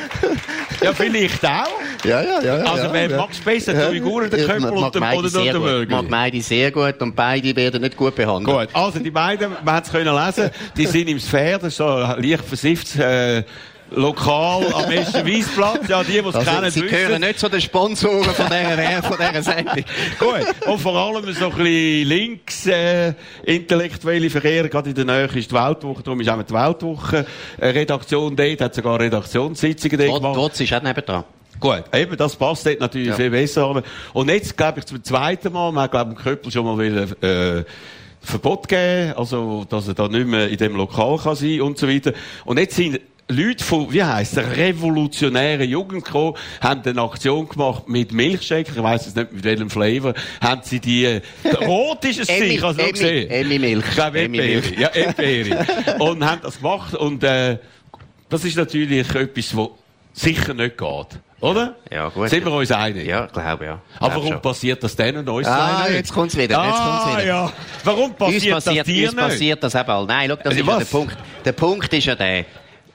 Ja, 0.81 0.93
vielleicht 0.93 1.43
auch. 1.45 1.67
Ja, 2.03 2.21
ja, 2.21 2.41
ja. 2.41 2.53
Also, 2.63 2.91
wer 2.91 3.09
ja. 3.09 3.17
mag 3.17 3.31
es 3.31 3.39
besser, 3.39 3.73
der 3.73 3.89
Uiguren, 3.89 4.29
der 4.29 4.45
Köppel 4.45 4.71
oder 4.71 5.29
der. 5.29 5.59
Mörgeli? 5.59 5.91
Mag 5.91 6.09
beide 6.09 6.41
sehr 6.41 6.71
gut 6.71 7.01
und 7.01 7.15
beide 7.15 7.55
werden 7.55 7.81
nicht 7.81 7.95
gut 7.95 8.15
behandelt. 8.15 8.69
Gut, 8.69 8.75
also 8.75 8.99
die 8.99 9.11
beiden, 9.11 9.51
man 9.63 9.75
hat 9.75 9.85
es 9.85 9.91
können 9.91 10.13
lesen, 10.13 10.49
die 10.75 10.85
sind 10.85 11.07
im 11.07 11.19
Sphere, 11.19 11.59
das 11.59 11.69
ist 11.69 11.77
so 11.77 11.87
leicht 11.87 12.45
versifftes 12.45 12.97
äh, 12.97 13.43
Lokal 13.91 14.73
am 14.73 14.89
Eschen 14.91 15.25
Weissplatz. 15.25 15.87
Ja, 15.87 16.03
die, 16.03 16.13
die 16.13 16.17
es 16.19 16.35
Also, 16.35 16.51
kennen, 16.51 16.71
Sie 16.71 16.81
wissen. 16.83 16.95
gehören 16.95 17.21
nicht 17.21 17.39
zu 17.39 17.49
den 17.49 17.61
Sponsoren 17.61 18.23
von 18.23 18.45
dieser, 18.47 19.03
von 19.03 19.17
dieser 19.17 19.43
Sendung. 19.43 19.83
Gut, 20.19 20.67
und 20.67 20.79
vor 20.79 20.95
allem 20.95 21.33
so 21.33 21.45
ein 21.45 21.51
bisschen 21.57 22.07
links 22.07 22.65
äh, 22.67 23.13
intellektuelle 23.43 24.29
Verkehr, 24.29 24.67
gerade 24.69 24.89
in 24.89 24.95
der 24.95 25.05
Nähe 25.05 25.25
ist 25.25 25.51
die 25.51 25.55
Weltwoche, 25.55 26.03
darum 26.03 26.19
ist 26.19 26.29
auch 26.29 26.41
die 26.41 26.53
Weltwoche 26.53 27.25
äh, 27.59 27.67
Redaktion 27.67 28.35
dort, 28.35 28.61
hat 28.61 28.75
sogar 28.75 28.99
Redaktionssitzungen 28.99 29.97
dort 29.97 30.15
gemacht. 30.21 30.35
Trotz 30.35 30.59
ist 30.59 30.73
auch 30.73 30.81
nebendran. 30.81 31.23
Gut, 31.59 31.83
eben, 31.93 32.17
das 32.17 32.35
passt 32.35 32.65
dort 32.65 32.79
natürlich 32.81 33.07
Ja. 33.09 33.15
viel 33.15 33.29
besser. 33.29 33.81
Und 34.13 34.29
jetzt, 34.29 34.57
glaube 34.57 34.79
ich, 34.79 34.85
zum 34.85 35.01
zweiten 35.03 35.53
Mal, 35.53 35.71
man 35.71 35.83
hat, 35.85 35.91
glaube 35.91 36.13
ich, 36.17 36.23
Köppel 36.23 36.51
schon 36.51 36.65
mal 36.65 36.77
will, 36.77 37.07
äh, 37.21 37.63
Verbot 38.21 38.67
geben, 38.67 39.13
also, 39.15 39.65
dass 39.69 39.87
er 39.87 39.93
da 39.93 40.07
nicht 40.07 40.25
mehr 40.27 40.49
in 40.49 40.57
dem 40.57 40.75
Lokal 40.75 41.17
kann 41.17 41.35
sein 41.35 41.61
und 41.61 41.77
so 41.77 41.87
weiter. 41.87 42.11
Und 42.43 42.57
jetzt 42.59 42.75
sind 42.75 42.99
Leute 43.27 43.63
von, 43.63 43.91
wie 43.91 44.03
heisst 44.03 44.37
der, 44.37 44.55
revolutionären 44.55 45.67
Jugend 45.67 46.05
gekommen, 46.05 46.35
haben 46.61 46.81
eine 46.85 47.01
Aktion 47.01 47.49
gemacht 47.49 47.87
mit 47.89 48.11
Milchshake, 48.11 48.69
ich 48.75 48.83
weiss 48.83 49.05
jetzt 49.05 49.15
nicht 49.15 49.31
mit 49.33 49.43
welchem 49.43 49.69
Flavor, 49.71 50.13
haben 50.41 50.61
sie 50.63 50.79
die, 50.79 51.05
äh, 51.05 51.21
rot 51.65 52.05
ist 52.05 52.19
es 52.19 52.27
sicher, 52.27 52.67
also 52.67 52.81
Emmi- 52.81 52.91
gesehen. 52.91 53.29
Emmi 53.31 53.57
Milch. 53.59 53.85
Ich 53.89 53.95
glaube, 53.95 54.19
Emmi 54.21 54.37
Milch. 54.37 54.77
Ja, 54.77 54.89
Emmi 54.89 55.55
Und 55.99 56.23
haben 56.23 56.41
das 56.43 56.57
gemacht 56.59 56.93
und, 56.93 57.23
äh, 57.23 57.57
das 58.29 58.45
ist 58.45 58.57
natürlich 58.57 59.09
etwas, 59.15 59.57
was 59.57 59.69
sicher 60.13 60.53
nicht 60.53 60.77
geht. 60.77 61.07
Oder? 61.41 61.75
Ja, 61.91 62.09
gut. 62.09 62.29
Sind 62.29 62.45
wir 62.45 62.51
uns 62.53 62.71
einig? 62.71 63.05
Ja, 63.07 63.25
glaube 63.25 63.65
ja. 63.65 63.81
Aber 63.99 64.09
Glaub 64.09 64.15
warum 64.15 64.27
schon. 64.33 64.41
passiert 64.41 64.83
das 64.83 64.95
denen 64.95 65.17
und 65.19 65.29
uns 65.29 65.47
Ah, 65.47 65.83
nicht? 65.87 65.95
jetzt 65.97 66.13
kommt's 66.13 66.35
wieder, 66.37 66.63
jetzt 66.63 66.75
ah, 66.79 67.01
kommt's 67.03 67.17
wieder. 67.17 67.27
ja. 67.27 67.51
Warum 67.83 68.13
passiert, 68.15 68.53
uns 68.55 68.65
passiert, 68.65 68.87
das 68.87 68.93
dir 68.93 69.07
uns 69.09 69.15
nicht? 69.15 69.27
passiert 69.27 69.63
das 69.63 69.75
eben 69.75 69.89
all. 69.89 70.05
Nein, 70.05 70.29
schau, 70.29 70.35
das 70.43 70.53
Äh, 70.55 70.59
ist 70.59 70.67
ja 70.67 70.77
der 70.77 70.85
Punkt. 70.85 71.17
Der 71.43 71.51
Punkt 71.51 71.93
ist 71.93 72.05
ja 72.05 72.15
der, 72.15 72.45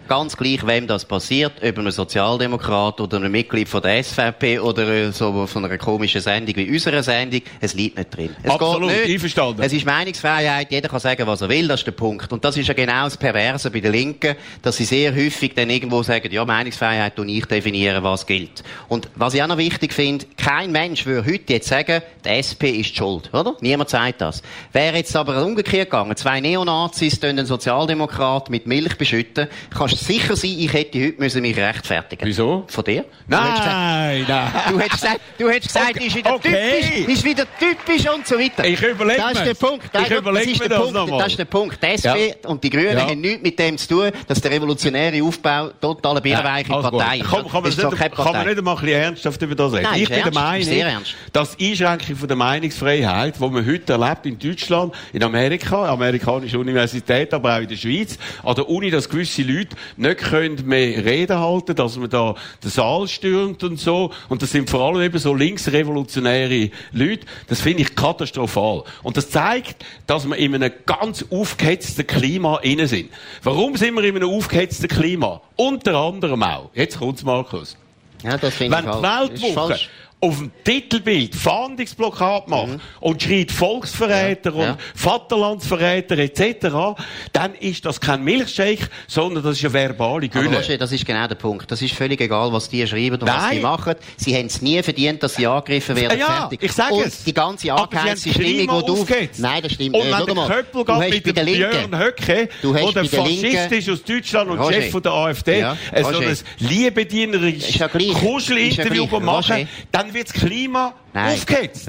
ganz 0.08 0.36
gleich, 0.36 0.66
wem 0.66 0.86
das 0.86 1.04
passiert, 1.04 1.52
ob 1.62 1.78
einem 1.78 1.90
Sozialdemokrat 1.90 3.00
oder 3.00 3.18
einem 3.18 3.30
Mitglied 3.30 3.68
von 3.68 3.80
der 3.80 4.02
SVP 4.02 4.58
oder 4.58 4.88
äh, 4.88 5.12
so 5.12 5.46
von 5.46 5.64
einer 5.64 5.78
komischen 5.78 6.20
Sendung 6.20 6.56
wie 6.56 6.68
unserer 6.70 7.02
Sendung, 7.02 7.42
es 7.60 7.74
liegt 7.74 7.96
nicht 7.96 8.16
drin. 8.16 8.34
Es 8.42 8.50
Absolut, 8.50 8.90
geht 8.90 9.02
nicht. 9.02 9.14
einverstanden. 9.14 9.62
Es 9.62 9.72
ist 9.72 9.86
Meinungsfreiheit, 9.86 10.70
jeder 10.70 10.88
kann 10.88 11.00
sagen, 11.00 11.26
was 11.26 11.42
er 11.42 11.48
will, 11.48 11.68
das 11.68 11.80
ist 11.80 11.86
der 11.86 11.92
Punkt. 11.92 12.32
Und 12.32 12.44
das 12.44 12.56
ist 12.56 12.66
ja 12.66 12.74
genau 12.74 13.04
das 13.04 13.16
Perverse 13.16 13.70
bei 13.70 13.80
den 13.80 13.92
Linken, 13.92 14.34
dass 14.62 14.78
sie 14.78 14.84
sehr 14.84 15.14
häufig 15.14 15.54
dann 15.54 15.70
irgendwo 15.70 16.02
sagen, 16.02 16.30
ja, 16.32 16.44
Meinungsfreiheit 16.44 17.18
und 17.20 17.28
ich 17.28 17.46
definieren, 17.46 18.02
was 18.02 18.26
gilt. 18.26 18.64
Und 18.88 19.08
was 19.14 19.34
ich 19.34 19.42
auch 19.42 19.48
noch 19.48 19.58
wichtig 19.58 19.92
finde, 19.92 20.26
kein 20.36 20.72
Mensch 20.72 21.06
würde 21.06 21.30
heute 21.30 21.52
jetzt 21.52 21.68
sagen, 21.68 22.02
die 22.24 22.28
SP 22.34 22.74
ist 22.80 22.90
die 22.90 22.96
schuld, 22.96 23.32
oder? 23.32 23.54
Niemand 23.60 23.90
sagt 23.90 24.20
das. 24.22 24.42
Wäre 24.72 24.96
jetzt 24.96 25.14
aber 25.14 25.44
umgekehrt 25.44 25.90
gegangen, 25.90 26.16
zwei 26.16 26.40
Neonazis 26.40 27.22
einen 27.22 27.46
Sozialdemokrat 27.46 28.50
mit 28.50 28.66
Milch 28.66 28.98
beschütten, 28.98 29.46
kannst 29.70 29.99
sicher 30.00 30.36
sein, 30.36 30.54
ich 30.58 30.72
hätte 30.72 30.98
heute 31.04 31.20
müssen 31.20 31.42
mich 31.42 31.56
rechtfertigen. 31.56 32.26
Wieso? 32.26 32.64
Von 32.68 32.84
dir? 32.84 33.04
Du 33.28 33.36
hättest 33.36 33.54
gesagt, 33.56 33.66
Nein, 33.76 34.24
nein. 34.28 34.52
Du 34.70 34.78
hättest 34.80 34.92
gesagt, 35.02 35.20
du 35.38 35.48
hättest 35.48 35.74
gesagt 35.74 35.90
Okay, 35.96 36.06
ist 36.06 36.16
wieder 36.16 36.34
okay. 36.34 36.80
typisch, 36.80 37.14
ist 37.14 37.24
wieder 37.24 37.46
typisch 37.58 38.10
und 38.14 38.26
so 38.26 38.38
weiter. 38.38 38.64
Ich 38.66 38.82
überlege 38.82 39.20
Das 39.20 39.32
ist 39.32 39.44
der 39.46 39.54
Punkt. 39.54 39.84
Ich 39.86 39.92
Nein, 39.92 40.04
schau, 40.08 40.16
überleg 40.18 40.42
das 40.44 40.52
ist 40.52 40.60
der 40.60 40.68
das 40.68 40.78
Punkt. 40.92 41.20
Das 41.20 41.26
ist 41.28 41.38
der 41.38 41.44
Punkt. 41.44 41.82
Die 41.82 41.86
SP 41.86 42.06
Ja. 42.42 42.48
und 42.48 42.64
die 42.64 42.70
Grünen 42.70 42.96
Ja. 42.98 43.08
haben 43.08 43.20
nichts 43.20 43.42
mit 43.42 43.58
dem 43.58 43.78
zu 43.78 43.88
tun, 43.88 44.10
dass 44.26 44.40
der 44.40 44.50
revolutionäre 44.50 45.22
Aufbau 45.22 45.68
totale 45.80 46.20
Birnweiche 46.20 46.72
Also 46.74 46.90
gut. 46.90 47.00
Partei 47.00 47.18
ist. 47.18 47.30
Kann, 47.30 47.42
kann, 47.42 47.52
man 47.52 47.62
Das 47.64 47.74
ist 47.78 47.84
nicht, 47.84 47.96
keine 47.96 48.10
kann 48.10 48.24
man 48.24 48.32
Partei. 48.34 48.48
nicht 48.48 48.58
einmal 48.58 48.74
ein 48.76 48.80
bisschen 48.80 49.00
ernsthaft 49.00 49.42
über 49.42 49.54
das 49.54 49.72
reden? 49.72 49.82
Nein, 49.90 50.02
ich 50.02 50.08
bin 50.08 50.22
der 50.22 50.32
Meinung, 50.34 50.60
ist 50.60 50.66
sehr 50.68 50.86
ernst. 50.86 51.14
dass 51.32 51.56
die 51.56 51.70
Einschränkung 51.70 52.16
von 52.16 52.28
der 52.28 52.36
Meinungsfreiheit, 52.36 53.34
die 53.36 53.40
man 53.48 53.66
heute 53.66 53.92
erlebt 53.92 54.26
in 54.26 54.38
Deutschland, 54.38 54.94
in 55.12 55.22
Amerika, 55.22 55.88
amerikanische 55.92 56.58
Universität, 56.58 57.32
aber 57.34 57.56
auch 57.56 57.60
in 57.60 57.68
der 57.68 57.76
Schweiz, 57.76 58.18
an 58.42 58.54
der 58.54 58.68
Uni, 58.68 58.90
dass 58.90 59.08
gewisse 59.08 59.42
Leute 59.42 59.76
nicht 59.96 60.18
können 60.18 60.66
mehr 60.66 61.04
Reden 61.04 61.38
halten, 61.38 61.74
dass 61.74 61.96
man 61.96 62.10
da 62.10 62.34
den 62.62 62.70
Saal 62.70 63.08
stürmt 63.08 63.62
und 63.64 63.78
so. 63.78 64.10
Und 64.28 64.42
das 64.42 64.50
sind 64.52 64.68
vor 64.68 64.80
allem 64.80 65.02
eben 65.02 65.18
so 65.18 65.34
linksrevolutionäre 65.34 66.70
Leute. 66.92 67.26
Das 67.48 67.60
finde 67.60 67.82
ich 67.82 67.94
katastrophal. 67.94 68.84
Und 69.02 69.16
das 69.16 69.30
zeigt, 69.30 69.84
dass 70.06 70.26
wir 70.26 70.36
in 70.36 70.54
einem 70.54 70.72
ganz 70.86 71.24
aufgehetzten 71.30 72.06
Klima 72.06 72.58
inne 72.58 72.86
sind. 72.86 73.10
Warum 73.42 73.76
sind 73.76 73.94
wir 73.94 74.04
in 74.04 74.16
einem 74.16 74.30
aufgehetzten 74.30 74.88
Klima? 74.88 75.40
Unter 75.56 75.94
anderem 75.96 76.42
auch. 76.42 76.70
Jetzt 76.74 76.98
kommt's, 76.98 77.22
Markus. 77.22 77.76
Ja, 78.22 78.36
das 78.36 78.54
finde 78.54 78.76
Wenn 78.76 78.84
ich 78.84 78.90
falsch. 78.92 79.30
Weltwoche. 79.42 79.78
Auf 80.22 80.36
dem 80.38 80.50
Titelbild 80.64 81.34
Fahndungsblockade 81.34 82.50
macht 82.50 82.78
und 83.00 83.22
schreit 83.22 83.50
Volksverräter 83.50 84.54
Ja, 84.54 84.70
und 84.72 84.78
Vaterlandsverräter 84.94 86.18
etc., 86.18 87.00
dann 87.32 87.54
ist 87.54 87.84
das 87.86 88.00
kein 88.00 88.22
Milchshake, 88.22 88.88
sondern 89.06 89.42
das 89.42 89.56
ist 89.56 89.64
eine 89.64 89.72
verbale 89.74 90.28
Aber 90.32 90.42
Gülle. 90.42 90.56
Roger, 90.58 90.76
das 90.76 90.92
ist 90.92 91.06
genau 91.06 91.26
der 91.26 91.36
Punkt. 91.36 91.70
Das 91.70 91.80
ist 91.80 91.94
völlig 91.94 92.20
egal, 92.20 92.52
was 92.52 92.68
die 92.68 92.86
schreiben 92.86 93.14
und 93.14 93.22
was 93.22 93.34
Nein. 93.44 93.56
sie 93.56 93.60
machen. 93.60 93.94
Sie 94.16 94.36
haben 94.36 94.46
es 94.46 94.60
nie 94.60 94.82
verdient, 94.82 95.22
dass 95.22 95.36
sie 95.36 95.46
angegriffen 95.46 95.96
werden. 95.96 96.18
Ja, 96.18 96.26
Fertig. 96.48 96.62
ich 96.62 96.72
sage 96.72 97.02
es. 97.06 97.24
die 97.24 97.32
ganze 97.34 97.72
Aber 97.72 97.84
angeheizte 97.84 98.30
Stimmung, 98.30 98.80
die 98.80 98.86
du... 98.86 98.92
aufgehetzt. 99.00 99.40
Nein, 99.40 99.62
das 99.62 99.72
stimmt 99.72 99.94
Und 99.96 100.02
nicht. 100.04 100.12
wenn 100.12 100.18
Schau 100.18 100.34
der 100.34 100.56
Köppel 100.56 100.84
geht 100.84 101.26
mit 101.26 101.36
der 101.36 101.44
dem 101.44 101.54
Linken... 101.54 101.90
Björn 101.90 101.98
Höcke, 101.98 102.48
der 102.62 103.04
Faschist 103.06 103.72
ist 103.72 103.88
aus 103.88 104.02
Deutschland 104.04 104.50
und 104.50 104.58
Roger. 104.58 104.72
Chef 104.74 104.90
von 104.90 105.02
der 105.02 105.12
AfD, 105.12 105.60
Ja, 105.60 105.76
äh, 105.92 106.02
so 106.02 106.18
ein 106.18 106.36
liebedienerisches 106.58 107.76
ja 107.76 107.88
Kuschelinterview 107.88 109.06
machen, 109.20 109.52
Roger. 109.56 109.66
Dann 110.10 110.14
wird 110.14 110.28
das 110.28 110.34
Klima 110.34 110.94
Nein. 111.12 111.38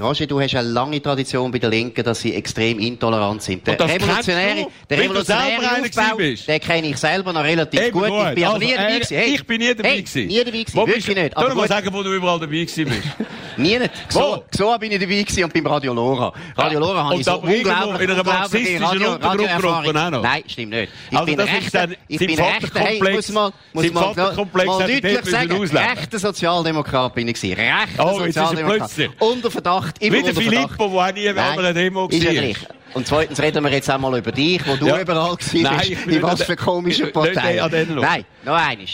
Roger, 0.00 0.26
du 0.26 0.40
hast 0.40 0.54
eine 0.56 0.68
lange 0.68 1.00
Tradition 1.00 1.50
bei 1.52 1.58
den 1.58 1.70
Linken, 1.70 2.02
dass 2.02 2.20
sie 2.20 2.34
extrem 2.34 2.78
intolerant 2.80 3.40
sind. 3.42 3.64
Der 3.66 3.78
revolutionäre, 3.78 4.66
der 4.90 4.98
revolutionäre 4.98 5.80
Aufbau, 5.80 6.16
den 6.16 6.60
kenne 6.60 6.88
ich 6.88 6.96
selber 6.96 7.32
noch 7.32 7.44
relativ 7.44 7.80
Eben 7.80 7.92
gut. 7.92 8.08
Ich 8.08 8.34
bin 8.34 8.44
Also, 8.44 8.58
nie 8.58 8.72
dabei 8.72 8.90
äh, 8.90 8.94
gewesen. 8.94 9.16
Hey, 9.16 9.34
Ich 9.34 9.46
bin 9.46 9.58
nie 9.60 9.74
dabei 9.74 9.88
hey, 9.90 10.02
gewesen. 10.02 10.26
Nie 10.26 10.38
dabei 10.38 10.50
gewesen, 10.50 10.74
Wo 10.74 10.86
wirklich 10.86 11.16
nicht. 11.16 11.36
Aber 11.36 11.48
mal 11.54 11.60
gut, 11.62 11.68
sagen, 11.68 11.88
wo 11.92 12.02
du 12.02 12.12
überall 12.12 12.40
dabei 12.40 12.52
gewesen 12.64 12.86
bist. 12.86 13.02
nie 13.56 13.78
nicht. 13.78 13.90
So, 14.08 14.44
so 14.50 14.76
bin 14.78 14.92
ich 14.92 14.98
dabei 15.00 15.22
gewesen 15.22 15.44
und 15.44 15.52
beim 15.54 15.66
Radio 15.66 15.92
Lora. 15.92 16.32
Radio 16.56 16.80
Ja. 16.80 16.86
Lora 16.86 17.04
habe 17.04 17.14
Und 17.14 17.20
ich 17.20 17.26
so 17.26 17.34
unglaublich, 17.38 18.00
in 18.02 18.10
einer 18.10 18.24
marxistischen 18.24 18.82
Radioerfahrung. 18.84 19.96
auch 19.96 20.10
noch? 20.10 20.22
Nein, 20.22 20.42
stimmt 20.46 20.70
nicht. 20.70 20.92
Ich 21.10 21.16
Also 21.18 21.26
bin 21.26 21.40
rechter, 21.40 21.88
ich 22.08 22.18
bin 22.18 22.40
rechter, 22.40 22.80
hey, 22.80 22.96
ich 22.96 23.14
muss 23.14 23.28
mal, 23.30 23.52
muss 23.72 23.92
mal, 23.92 24.14
mal 24.14 24.80
er 24.80 24.88
deutlich 25.00 25.24
sagen, 25.30 25.52
rechter 25.60 26.18
Sozialdemokrat 26.18 27.14
bin 27.14 27.28
ich 27.28 27.34
gewesen. 27.34 27.58
Rechter 27.60 28.04
Oh, 28.14 28.18
Sozialdemokrat. 28.18 28.90
Unter 29.18 29.50
Verdacht, 29.50 30.02
immer 30.02 30.16
Wie 30.18 30.22
der. 30.22 30.34
Filippo, 30.34 30.88
der 30.88 30.98
auch 31.08 31.12
nie 31.12 31.32
Nein, 31.32 31.58
einer 31.58 31.72
Demo 31.74 32.08
ja 32.10 32.32
war. 32.42 32.76
Und 32.94 33.06
zweitens 33.06 33.40
reden 33.40 33.64
wir 33.64 33.70
jetzt 33.72 33.90
auch 33.90 33.98
mal 33.98 34.18
über 34.18 34.32
dich, 34.32 34.60
wo 34.66 34.76
du 34.76 34.86
Ja. 34.86 35.00
überall 35.00 35.34
gewesen 35.36 35.62
Nein, 35.62 35.80
ich 35.84 36.04
bin 36.04 36.16
In 36.16 36.22
was 36.22 36.42
für 36.42 36.56
denen 37.70 37.94
noch. 37.94 38.02
Nein, 38.02 38.24
noch 38.44 38.54
eines. 38.54 38.90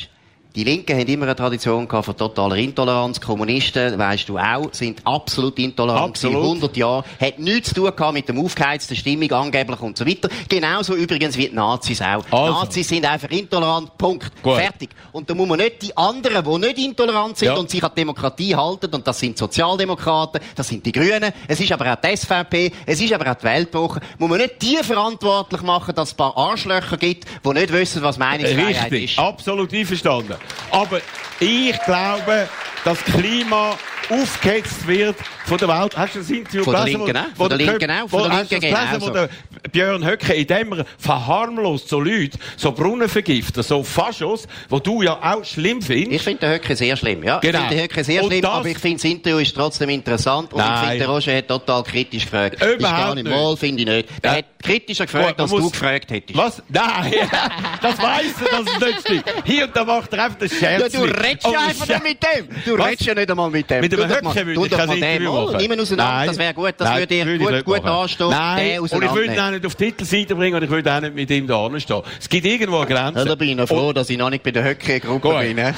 Die 0.56 0.64
Linken 0.64 0.98
haben 0.98 1.06
immer 1.06 1.26
eine 1.26 1.36
Tradition 1.36 1.86
gehabt 1.86 2.06
von 2.06 2.16
totaler 2.16 2.56
Intoleranz. 2.56 3.20
Kommunisten, 3.20 3.96
weißt 3.98 4.28
du 4.28 4.38
auch, 4.38 4.72
sind 4.72 5.00
absolut 5.04 5.56
intolerant 5.58 6.08
Absolut. 6.16 6.36
seit 6.36 6.44
100 6.44 6.76
Jahren. 6.78 7.04
Hat 7.20 7.38
nichts 7.38 7.68
zu 7.68 7.74
tun 7.76 7.92
gehabt 7.94 8.14
mit 8.14 8.28
dem 8.28 8.40
aufgeheizten 8.44 8.96
Stimmung, 8.96 9.30
angeblich 9.30 9.80
und 9.80 9.96
so 9.98 10.06
weiter. 10.06 10.28
Genauso 10.48 10.94
übrigens 10.96 11.36
wie 11.36 11.48
die 11.48 11.54
Nazis 11.54 12.00
auch. 12.00 12.24
Also. 12.30 12.60
Nazis 12.60 12.88
sind 12.88 13.04
einfach 13.04 13.30
intolerant. 13.30 13.96
Punkt. 13.98 14.32
Gut. 14.42 14.56
Fertig. 14.56 14.88
Und 15.12 15.28
da 15.30 15.34
muss 15.34 15.46
man 15.48 15.58
nicht 15.58 15.82
die 15.82 15.96
anderen, 15.96 16.42
die 16.44 16.66
nicht 16.66 16.78
intolerant 16.78 17.36
sind 17.36 17.48
Ja. 17.48 17.54
und 17.54 17.68
sich 17.70 17.84
an 17.84 17.90
die 17.94 18.00
Demokratie 18.00 18.56
halten, 18.56 18.92
und 18.92 19.06
das 19.06 19.18
sind 19.20 19.36
Sozialdemokraten, 19.38 20.40
das 20.56 20.66
sind 20.66 20.84
die 20.84 20.92
Grünen, 20.92 21.32
es 21.46 21.60
ist 21.60 21.70
aber 21.72 21.92
auch 21.92 21.96
die 21.96 22.16
SVP, 22.16 22.72
es 22.86 23.00
ist 23.00 23.12
aber 23.12 23.30
auch 23.30 23.36
die 23.36 23.44
Weltwoche, 23.44 24.00
muss 24.18 24.30
man 24.30 24.38
nicht 24.40 24.60
die 24.62 24.76
verantwortlich 24.82 25.60
machen, 25.62 25.94
dass 25.94 26.08
es 26.08 26.14
ein 26.14 26.16
paar 26.16 26.36
Arschlöcher 26.36 26.96
gibt, 26.96 27.26
die 27.44 27.48
nicht 27.50 27.72
wissen, 27.72 28.02
was 28.02 28.16
Meinungsfreiheit 28.18 28.90
Richtig, 28.90 29.12
ist. 29.12 29.18
absolut 29.18 29.72
einverstanden. 29.72 30.34
Aber 30.70 31.00
ich 31.40 31.78
glaube, 31.84 32.48
das 32.84 33.02
Klima 33.04 33.78
aufgehetzt 34.10 34.86
wird 34.86 35.16
von 35.46 35.58
der 35.58 35.68
Welt. 35.68 35.96
Hast 35.96 36.14
du 36.14 36.18
das 36.20 36.30
Interview 36.30 36.64
Von 36.64 36.74
der 36.74 36.84
gelesen? 36.84 37.04
Linken 37.06 37.20
wo- 37.36 37.38
wo 37.38 37.42
von 37.44 37.48
der 37.50 37.58
der 37.58 37.66
Linken 37.66 37.90
auch, 37.90 38.08
von 38.08 38.22
der 38.22 38.28
Linken 38.30 38.48
das 38.50 38.60
gelesen, 38.60 38.78
genauso. 38.92 39.06
wo 39.06 39.10
der 39.10 39.28
Björn 39.72 40.04
Höcke, 40.06 40.32
indem 40.34 40.72
er 40.72 40.84
verharmlost 40.98 41.88
so 41.88 42.00
Leute, 42.00 42.38
so 42.56 42.72
Brunnenvergifter, 42.72 43.62
so 43.62 43.82
Faschos, 43.82 44.46
wo 44.68 44.78
du 44.78 45.02
ja 45.02 45.18
auch 45.22 45.44
schlimm 45.44 45.82
findest. 45.82 46.12
Ich 46.12 46.22
finde 46.22 46.40
den 46.40 46.50
Höcke 46.54 46.76
sehr 46.76 46.96
schlimm, 46.96 47.22
ja. 47.22 47.38
Genau. 47.38 47.58
Ich 47.58 47.64
finde 47.64 47.74
den 47.76 47.84
Höcke 47.84 48.04
sehr 48.04 48.22
Und 48.22 48.28
schlimm, 48.30 48.42
das- 48.42 48.50
aber 48.50 48.68
ich 48.68 48.78
finde, 48.78 48.96
das 48.96 49.04
Interview 49.04 49.38
ist 49.38 49.54
trotzdem 49.54 49.88
interessant 49.90 50.52
und 50.52 50.58
Nein. 50.58 50.74
ich 50.74 50.80
finde, 50.90 50.98
der 50.98 51.08
Roger 51.08 51.36
hat 51.36 51.48
total 51.48 51.82
kritisch 51.82 52.24
gefragt. 52.24 52.56
Überhaupt 52.62 52.80
ist 52.80 52.82
gar 52.82 53.14
nicht 53.14 53.24
nicht. 53.24 53.36
mal, 53.36 53.56
finde 53.56 53.82
ich 53.82 53.88
nicht. 53.88 54.08
Der 54.24 54.30
Ja. 54.32 54.38
hat 54.38 54.44
kritischer 54.62 55.06
gefragt, 55.06 55.40
als 55.40 55.50
du 55.50 55.70
gefragt 55.70 56.10
hättest. 56.10 56.36
Was? 56.38 56.62
Nein, 56.68 57.12
das 57.82 57.98
weiss 57.98 58.34
er, 58.40 58.62
dass 58.64 58.74
es 58.74 58.80
nicht 58.86 59.00
stimmt. 59.00 59.24
Hier 59.44 59.64
und 59.64 59.76
da 59.76 59.84
macht 59.84 60.12
er 60.12 60.24
einfach 60.24 60.38
den 60.38 60.48
Scherz. 60.48 60.92
Ja, 60.92 60.98
du 61.00 61.04
redest 61.04 61.46
ja 61.46 61.60
einfach 61.60 61.86
nicht 61.86 62.02
mit 62.02 62.22
dem. 62.22 62.48
Du 62.64 62.74
redest 62.74 63.02
ja 63.04 63.14
nicht 63.14 63.30
einmal 63.30 63.50
mit 63.50 63.70
dem. 63.70 63.80
Mit 63.80 63.97
dem 63.98 64.08
Tu 64.08 64.14
doch 64.14 64.22
mal- 64.22 64.34
Höcke 64.34 64.46
würde 64.46 64.66
ich 64.66 64.70
kein 64.72 64.90
Interview 64.90 65.32
machen. 65.32 65.56
Nimm 65.58 65.80
auseinander, 65.80 66.12
Nein. 66.14 66.26
das 66.28 66.38
wäre 66.38 66.54
gut, 66.54 66.74
das 66.76 66.88
Nein, 66.88 66.98
würde 66.98 67.06
dir 67.06 67.26
würde 67.26 67.58
ich 67.58 67.64
gut, 67.64 67.76
gut 67.82 67.84
anstehen. 67.86 68.30
Nein, 68.30 68.80
und 68.80 68.92
ich 68.92 69.14
würde 69.14 69.32
ihn 69.34 69.40
auch 69.40 69.50
nicht 69.50 69.66
auf 69.66 69.74
die 69.74 69.84
Titelseite 69.86 70.34
bringen 70.34 70.56
und 70.56 70.62
ich 70.62 70.70
würde 70.70 70.92
auch 70.94 71.00
nicht 71.00 71.14
mit 71.14 71.30
ihm 71.30 71.46
da 71.46 71.66
anstehen. 71.66 72.02
Es 72.20 72.28
gibt 72.28 72.46
irgendwo 72.46 72.78
eine 72.78 72.86
Grenze. 72.86 73.18
Ja, 73.20 73.24
da 73.24 73.34
bin 73.34 73.58
ich 73.58 73.68
froh, 73.68 73.92
dass 73.92 74.10
ich 74.10 74.18
noch 74.18 74.30
nicht 74.30 74.42
bei 74.42 74.50
der 74.50 74.64
Höcke-Gruppe 74.64 75.38
bin. 75.40 75.58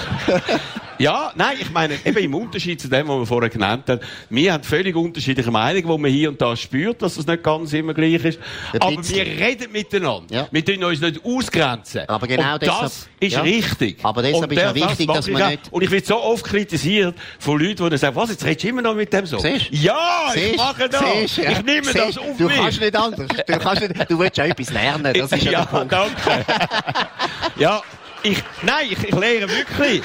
Ja, 1.00 1.33
nein, 1.35 1.57
ich 1.61 1.71
meine, 1.71 1.95
eben 2.04 2.19
im 2.19 2.35
Unterschied 2.35 2.80
zu 2.80 2.88
dem, 2.88 3.09
was 3.09 3.19
wir 3.21 3.26
vorher 3.26 3.49
genannt 3.50 3.85
haben, 3.88 4.00
wir 4.28 4.52
haben 4.52 4.62
völlig 4.62 4.95
unterschiedliche 4.95 5.50
Meinungen, 5.50 5.88
wo 5.88 5.97
man 5.97 6.11
hier 6.11 6.28
und 6.28 6.40
da 6.40 6.54
spürt, 6.54 7.00
dass 7.02 7.16
es 7.16 7.26
nicht 7.26 7.42
ganz 7.42 7.73
immer 7.73 7.95
gleich 7.95 8.23
ist. 8.25 8.38
Ein 8.75 8.83
Aber 8.83 9.09
wir 9.09 9.25
reden 9.25 9.73
miteinander. 9.73 10.26
Ja. 10.35 10.49
Wir 10.50 10.64
tun 10.64 10.85
uns 10.85 11.00
nicht 11.00 11.25
ausgrenzen. 11.25 12.02
Aber 12.07 12.26
genau 12.26 12.52
und 12.54 12.62
deshalb- 12.62 12.80
das 12.83 13.09
ist 13.19 13.33
ja. 13.33 13.40
richtig. 13.40 13.99
Aber 14.02 14.23
deshalb 14.23 14.45
Und 14.45 14.52
ist 14.52 14.59
ja 14.59 14.64
das 14.73 14.75
wichtig, 14.75 15.07
mag 15.07 15.16
dass 15.16 15.26
ich 15.26 15.33
man 15.33 15.50
nicht- 15.50 15.73
Und 15.73 15.83
ich 15.83 15.90
werde 15.90 16.07
so 16.07 16.21
oft 16.21 16.45
kritisiert 16.45 17.14
von 17.38 17.59
Leuten, 17.61 17.88
die 17.90 17.97
sagen, 17.99 18.14
was, 18.16 18.30
jetzt 18.30 18.45
redest 18.45 18.64
du 18.64 18.69
immer 18.69 18.83
noch 18.83 18.95
mit 18.95 19.12
dem 19.12 19.25
so? 19.26 19.38
Siehst? 19.38 19.69
Ja, 19.71 20.33
ich 20.35 20.42
Siehst? 20.42 20.57
mache 20.59 20.88
das. 20.88 21.00
Siehst? 21.00 21.37
Ja. 21.38 21.50
Ich 21.52 21.62
nehme 21.64 21.83
das 21.83 21.92
Siehst? 21.92 22.19
auf 22.19 22.37
Du 22.37 22.45
mich. 22.45 22.57
kannst 22.57 22.80
nicht 22.80 22.97
anders. 22.97 23.26
Du, 23.47 23.59
kannst 23.59 23.83
nicht, 23.88 24.11
du 24.11 24.19
willst 24.19 24.37
ja 24.37 24.45
etwas 24.45 24.71
lernen. 24.71 25.14
Das 25.14 25.33
ist 25.33 25.42
ja, 25.45 25.50
ja, 25.52 25.64
der 25.64 25.78
Punkt. 25.78 25.92
danke. 25.92 26.45
ja, 27.59 27.83
ich, 28.22 28.42
nein, 28.62 28.86
ich, 28.90 29.02
ich 29.02 29.14
lehre 29.14 29.48
wirklich 29.48 30.02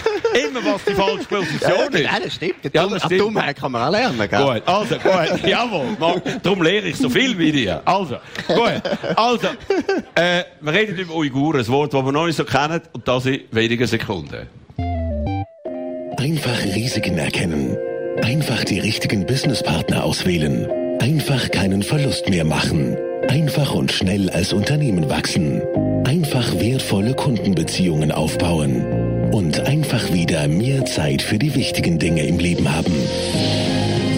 immer, 0.47 0.73
was 0.73 0.83
die 0.85 0.93
falsche 0.93 1.25
Position 1.25 1.93
ist. 1.93 1.99
Ja, 1.99 2.19
das 2.23 2.33
stimmt. 2.33 2.55
Ja, 2.73 2.87
das 2.87 3.03
stimmt. 3.03 3.21
Dummheit 3.21 3.57
kann 3.57 3.71
man 3.71 3.87
auch 3.87 3.91
lernen, 3.91 4.17
gell? 4.17 4.43
Gut, 4.43 4.63
also, 4.65 4.95
gut, 4.95 5.45
jawohl. 5.47 5.95
Marc, 5.99 6.43
Darum 6.43 6.61
lehre 6.61 6.87
ich 6.87 6.97
so 6.97 7.09
viel 7.09 7.37
wie 7.37 7.51
dir. 7.51 7.81
Also, 7.85 8.17
gut. 8.47 8.81
Also, 9.15 9.47
äh, 10.15 10.43
wir 10.61 10.73
reden 10.73 10.97
über 10.97 11.15
Uiguren, 11.15 11.61
ein 11.61 11.67
Wort, 11.67 11.93
das 11.93 12.05
wir 12.05 12.11
noch 12.11 12.25
nicht 12.25 12.37
so 12.37 12.45
kennen, 12.45 12.81
und 12.93 13.07
das 13.07 13.25
in 13.25 13.41
wenigen 13.51 13.87
Sekunden. 13.87 14.47
Einfach 16.17 16.63
Risiken 16.63 17.17
erkennen. 17.17 17.77
Einfach 18.21 18.63
die 18.63 18.79
richtigen 18.79 19.25
Businesspartner 19.25 20.03
auswählen. 20.03 20.67
Einfach 21.01 21.51
keinen 21.51 21.83
Verlust 21.83 22.29
mehr 22.29 22.45
machen. 22.45 22.97
Einfach 23.27 23.73
und 23.73 23.91
schnell 23.91 24.29
als 24.29 24.53
Unternehmen 24.53 25.09
wachsen. 25.09 25.61
Einfach 26.05 26.59
wertvolle 26.59 27.15
Kundenbeziehungen 27.15 28.11
aufbauen. 28.11 28.85
Und 29.31 29.61
einfach 29.61 30.13
wieder 30.13 30.47
mehr 30.47 30.85
Zeit 30.85 31.23
für 31.23 31.39
die 31.39 31.55
wichtigen 31.55 31.97
Dinge 31.99 32.25
im 32.25 32.37
Leben 32.37 32.73
haben. 32.73 32.93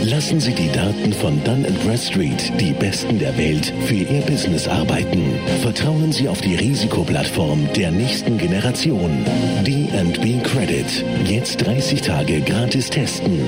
Lassen 0.03 0.39
Sie 0.39 0.53
die 0.53 0.71
Daten 0.71 1.11
von 1.13 1.43
Dun 1.43 1.65
Bradstreet, 1.85 2.53
die 2.59 2.71
Besten 2.71 3.19
der 3.19 3.37
Welt, 3.37 3.71
für 3.85 3.95
Ihr 3.95 4.21
Business 4.21 4.67
arbeiten. 4.67 5.21
Vertrauen 5.61 6.11
Sie 6.11 6.27
auf 6.27 6.41
die 6.41 6.55
Risikoplattform 6.55 7.69
der 7.75 7.91
nächsten 7.91 8.37
Generation. 8.37 9.23
D&B 9.65 10.39
Credit. 10.43 11.05
Jetzt 11.25 11.65
30 11.65 12.01
Tage 12.01 12.41
gratis 12.41 12.89
testen. 12.89 13.39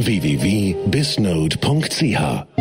www.bisnode.ch 0.00 2.51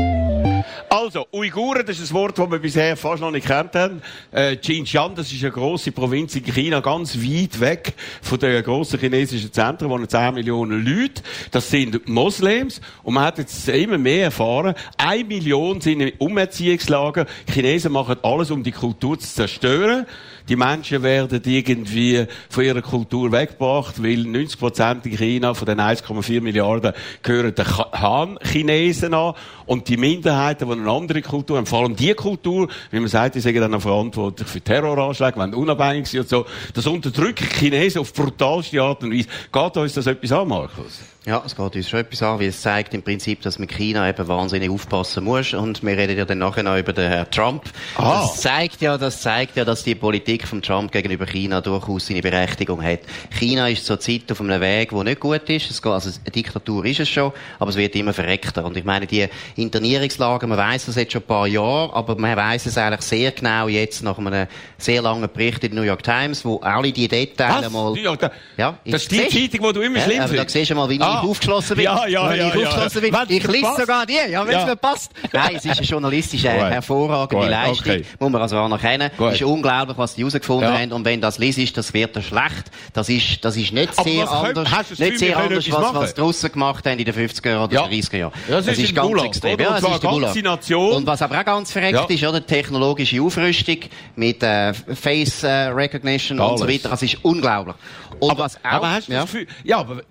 Also, 1.03 1.25
Uiguren, 1.31 1.83
das 1.83 1.99
ist 1.99 2.11
ein 2.11 2.13
Wort, 2.13 2.37
das 2.37 2.51
wir 2.51 2.59
bisher 2.59 2.95
fast 2.95 3.21
noch 3.21 3.31
nicht 3.31 3.47
kennt 3.47 3.73
haben. 3.73 4.03
Äh, 4.31 4.55
Xinjiang, 4.57 5.15
das 5.15 5.31
ist 5.31 5.41
eine 5.41 5.51
grosse 5.51 5.91
Provinz 5.91 6.35
in 6.35 6.43
China, 6.43 6.79
ganz 6.79 7.17
weit 7.17 7.59
weg 7.59 7.93
von 8.21 8.37
den 8.37 8.63
grossen 8.63 8.99
chinesischen 8.99 9.51
Zentren, 9.51 9.89
wo 9.89 9.97
10 9.97 10.35
Millionen 10.35 10.85
Leute, 10.85 11.23
das 11.49 11.71
sind 11.71 12.07
Moslems. 12.07 12.81
Und 13.01 13.15
man 13.15 13.23
hat 13.23 13.39
jetzt 13.39 13.67
immer 13.67 13.97
mehr 13.97 14.25
erfahren, 14.25 14.75
eine 14.95 15.23
Million 15.23 15.81
sind 15.81 16.01
in 16.01 16.11
Umerziehungslager. 16.19 17.25
Die 17.47 17.53
Chinesen 17.53 17.91
machen 17.93 18.17
alles, 18.21 18.51
um 18.51 18.61
die 18.61 18.71
Kultur 18.71 19.17
zu 19.17 19.27
zerstören. 19.27 20.05
Die 20.49 20.55
Menschen 20.55 21.03
werden 21.03 21.41
irgendwie 21.45 22.25
von 22.49 22.63
ihrer 22.63 22.81
Kultur 22.81 23.31
weggebracht, 23.31 24.03
weil 24.03 24.17
90 24.17 24.59
Prozent 24.59 25.05
in 25.05 25.17
China 25.17 25.53
von 25.53 25.65
den 25.65 25.79
1,4 25.79 26.41
Milliarden 26.41 26.93
gehören 27.21 27.55
den 27.55 27.65
Han-Chinesen 27.67 29.13
an. 29.13 29.33
Und 29.65 29.87
die 29.87 29.97
Minderheiten, 29.97 30.69
die 30.69 30.75
andere 30.91 31.21
Kultur 31.21 31.57
haben, 31.57 31.65
vor 31.65 31.83
allem 31.83 31.95
die 31.95 32.13
Kultur, 32.13 32.67
wie 32.91 32.99
man 32.99 33.09
sagt, 33.09 33.35
die 33.35 33.39
sind 33.39 33.55
dann 33.55 33.73
auch 33.73 33.81
verantwortlich 33.81 34.47
für 34.47 34.61
Terroranschläge, 34.61 35.39
wenn 35.39 35.53
unabhängig 35.53 36.07
sind 36.07 36.21
und 36.21 36.29
so. 36.29 36.45
Das 36.73 36.85
unterdrücken 36.87 37.47
die 37.51 37.59
Chinesen 37.59 38.01
auf 38.01 38.13
brutalste 38.13 38.81
Art 38.81 39.03
und 39.03 39.11
Weise. 39.11 39.27
Geht 39.51 39.77
uns 39.77 39.93
das 39.93 40.07
etwas 40.07 40.31
an, 40.31 40.47
Markus? 40.47 40.99
Ja, 41.27 41.43
es 41.45 41.55
geht 41.55 41.75
uns 41.75 41.87
schon 41.87 41.99
etwas 41.99 42.23
an, 42.23 42.39
weil 42.39 42.47
es 42.47 42.61
zeigt 42.61 42.95
im 42.95 43.03
Prinzip, 43.03 43.43
dass 43.43 43.59
man 43.59 43.67
China 43.67 44.09
eben 44.09 44.27
wahnsinnig 44.27 44.71
aufpassen 44.71 45.23
muss. 45.23 45.53
Und 45.53 45.83
wir 45.83 45.95
reden 45.95 46.17
ja 46.17 46.25
dann 46.25 46.39
nachher 46.39 46.63
noch 46.63 46.75
über 46.79 46.93
den 46.93 47.11
Herrn 47.11 47.29
Trump. 47.29 47.65
Ah. 47.95 48.21
Das 48.21 48.41
zeigt 48.41 48.81
ja, 48.81 48.97
das 48.97 49.21
zeigt 49.21 49.55
ja, 49.55 49.63
dass 49.63 49.83
die 49.83 49.93
Politik 49.93 50.47
von 50.47 50.63
Trump 50.63 50.91
gegenüber 50.91 51.27
China 51.27 51.61
durchaus 51.61 52.07
seine 52.07 52.21
Berechtigung 52.21 52.81
hat. 52.81 53.01
China 53.37 53.69
ist 53.69 53.85
zurzeit 53.85 54.31
auf 54.31 54.41
einem 54.41 54.59
Weg, 54.61 54.89
der 54.89 55.03
nicht 55.03 55.19
gut 55.19 55.47
ist. 55.47 55.69
Es 55.69 55.79
geht, 55.79 55.91
also 55.91 56.09
eine 56.09 56.31
Diktatur 56.31 56.85
ist 56.85 57.01
es 57.01 57.09
schon, 57.09 57.31
aber 57.59 57.69
es 57.69 57.75
wird 57.75 57.95
immer 57.95 58.13
verreckter. 58.13 58.65
Und 58.65 58.75
ich 58.75 58.83
meine, 58.83 59.05
die 59.05 59.27
Internierungslager, 59.57 60.47
man 60.47 60.57
weiß 60.57 60.87
das 60.87 60.95
jetzt 60.95 61.13
schon 61.13 61.21
ein 61.21 61.27
paar 61.27 61.45
Jahre, 61.45 61.93
aber 61.93 62.15
man 62.15 62.35
weiß 62.35 62.65
es 62.65 62.79
eigentlich 62.79 63.01
sehr 63.01 63.29
genau 63.29 63.67
jetzt 63.67 64.01
nach 64.01 64.17
einem 64.17 64.47
sehr 64.79 65.03
langen 65.03 65.29
Bericht 65.31 65.63
in 65.65 65.75
der 65.75 65.81
New 65.81 65.87
York 65.87 66.01
Times, 66.01 66.43
wo 66.43 66.57
alle 66.61 66.91
die 66.91 67.07
Details 67.07 67.69
mal... 67.69 67.95
Ja, 67.95 68.15
da, 68.15 68.31
Ja, 68.57 68.79
das 68.85 69.03
ist 69.03 69.11
die 69.11 69.27
Zeitung, 69.27 69.67
die 69.67 69.73
du 69.73 69.81
immer 69.81 69.99
Ja, 69.99 70.05
schlimm 70.05 70.21
aber 70.21 70.35
da 70.35 70.49
siehst 70.49 70.71
du 70.71 70.73
mal, 70.73 70.89
wie 70.89 70.99
Ah. 71.10 71.10
Ich 71.13 71.29
aufgeschlossen 71.29 71.75
bin. 71.75 71.85
Ja, 71.85 72.07
ja, 72.07 72.33
ja, 72.33 72.47
ich 72.47 72.55
aufgeschlossen 72.67 73.01
bin. 73.01 73.15
Ich 73.29 73.47
lese 73.47 73.75
sogar 73.77 74.05
die, 74.05 74.13
ja, 74.29 74.45
wenn 74.47 74.57
es 74.57 74.65
mir 74.65 74.75
passt. 74.75 75.11
Nein, 75.33 75.55
es 75.55 75.65
ist 75.65 75.77
eine 75.77 75.87
journalistisch 75.87 76.45
eine 76.45 76.59
Gut. 76.59 76.69
hervorragende 76.71 77.47
Leistung, 77.47 77.91
okay. 77.93 78.05
muss 78.19 78.31
man 78.31 78.41
also 78.41 78.57
anerkennen. 78.57 79.11
Gut. 79.17 79.27
Es 79.29 79.35
ist 79.35 79.43
unglaublich, 79.43 79.97
was 79.97 80.15
die 80.15 80.21
herausgefunden 80.21 80.71
haben. 80.71 80.91
Und 80.91 81.05
wenn 81.05 81.21
das 81.21 81.37
liest, 81.37 81.77
das 81.77 81.93
wird 81.93 82.15
dann 82.15 82.23
schlecht. 82.23 82.71
Das 82.93 83.09
ist, 83.09 83.43
das 83.43 83.57
ist 83.57 83.71
nicht 83.73 83.97
Aber 83.97 84.09
sehr 84.09 84.31
anders, 84.31 84.69
das 84.89 84.99
nicht 84.99 85.19
sehr 85.19 85.37
anders, 85.37 85.71
was, 85.71 85.93
was 85.93 86.13
die 86.13 86.21
Russen 86.21 86.51
gemacht 86.51 86.85
haben 86.85 86.99
in 86.99 87.05
den 87.05 87.13
50er 87.13 87.63
oder 87.63 87.73
Ja. 87.73 87.85
30er 87.85 88.17
Jahren. 88.17 88.33
Ja, 88.49 88.61
das 88.61 88.67
ist 88.77 88.95
ganz 88.95 89.07
Gulag, 89.07 89.25
extrem. 89.25 89.59
Ja, 89.59 89.77
zwar 89.77 89.95
ist 89.95 90.01
ganze 90.01 90.39
Nation. 90.39 90.91
Und 90.93 91.07
was 91.07 91.21
aber 91.21 91.39
auch 91.39 91.45
ganz 91.45 91.71
verreckt 91.71 91.93
Ja. 91.93 92.05
ist, 92.07 92.23
oder? 92.23 92.45
Technologische 92.45 93.21
Aufrüstung 93.21 93.77
mit 94.15 94.41
äh, 94.43 94.73
Face 94.73 95.43
äh, 95.43 95.49
Recognition 95.67 96.39
und 96.39 96.57
so 96.57 96.65
Alles. 96.65 96.75
weiter. 96.75 96.89
Das 96.89 97.01
ist 97.03 97.17
unglaublich. 97.23 97.75
Und 98.19 98.37
was 98.37 98.57
auch, 98.57 98.71
aber 98.71 98.91
hast 98.91 99.07
du 99.07 99.13
ja. 99.13 99.21
das 99.21 99.31
Gefühl, 99.31 99.47
ja, 99.63 99.77
aber 99.79 100.01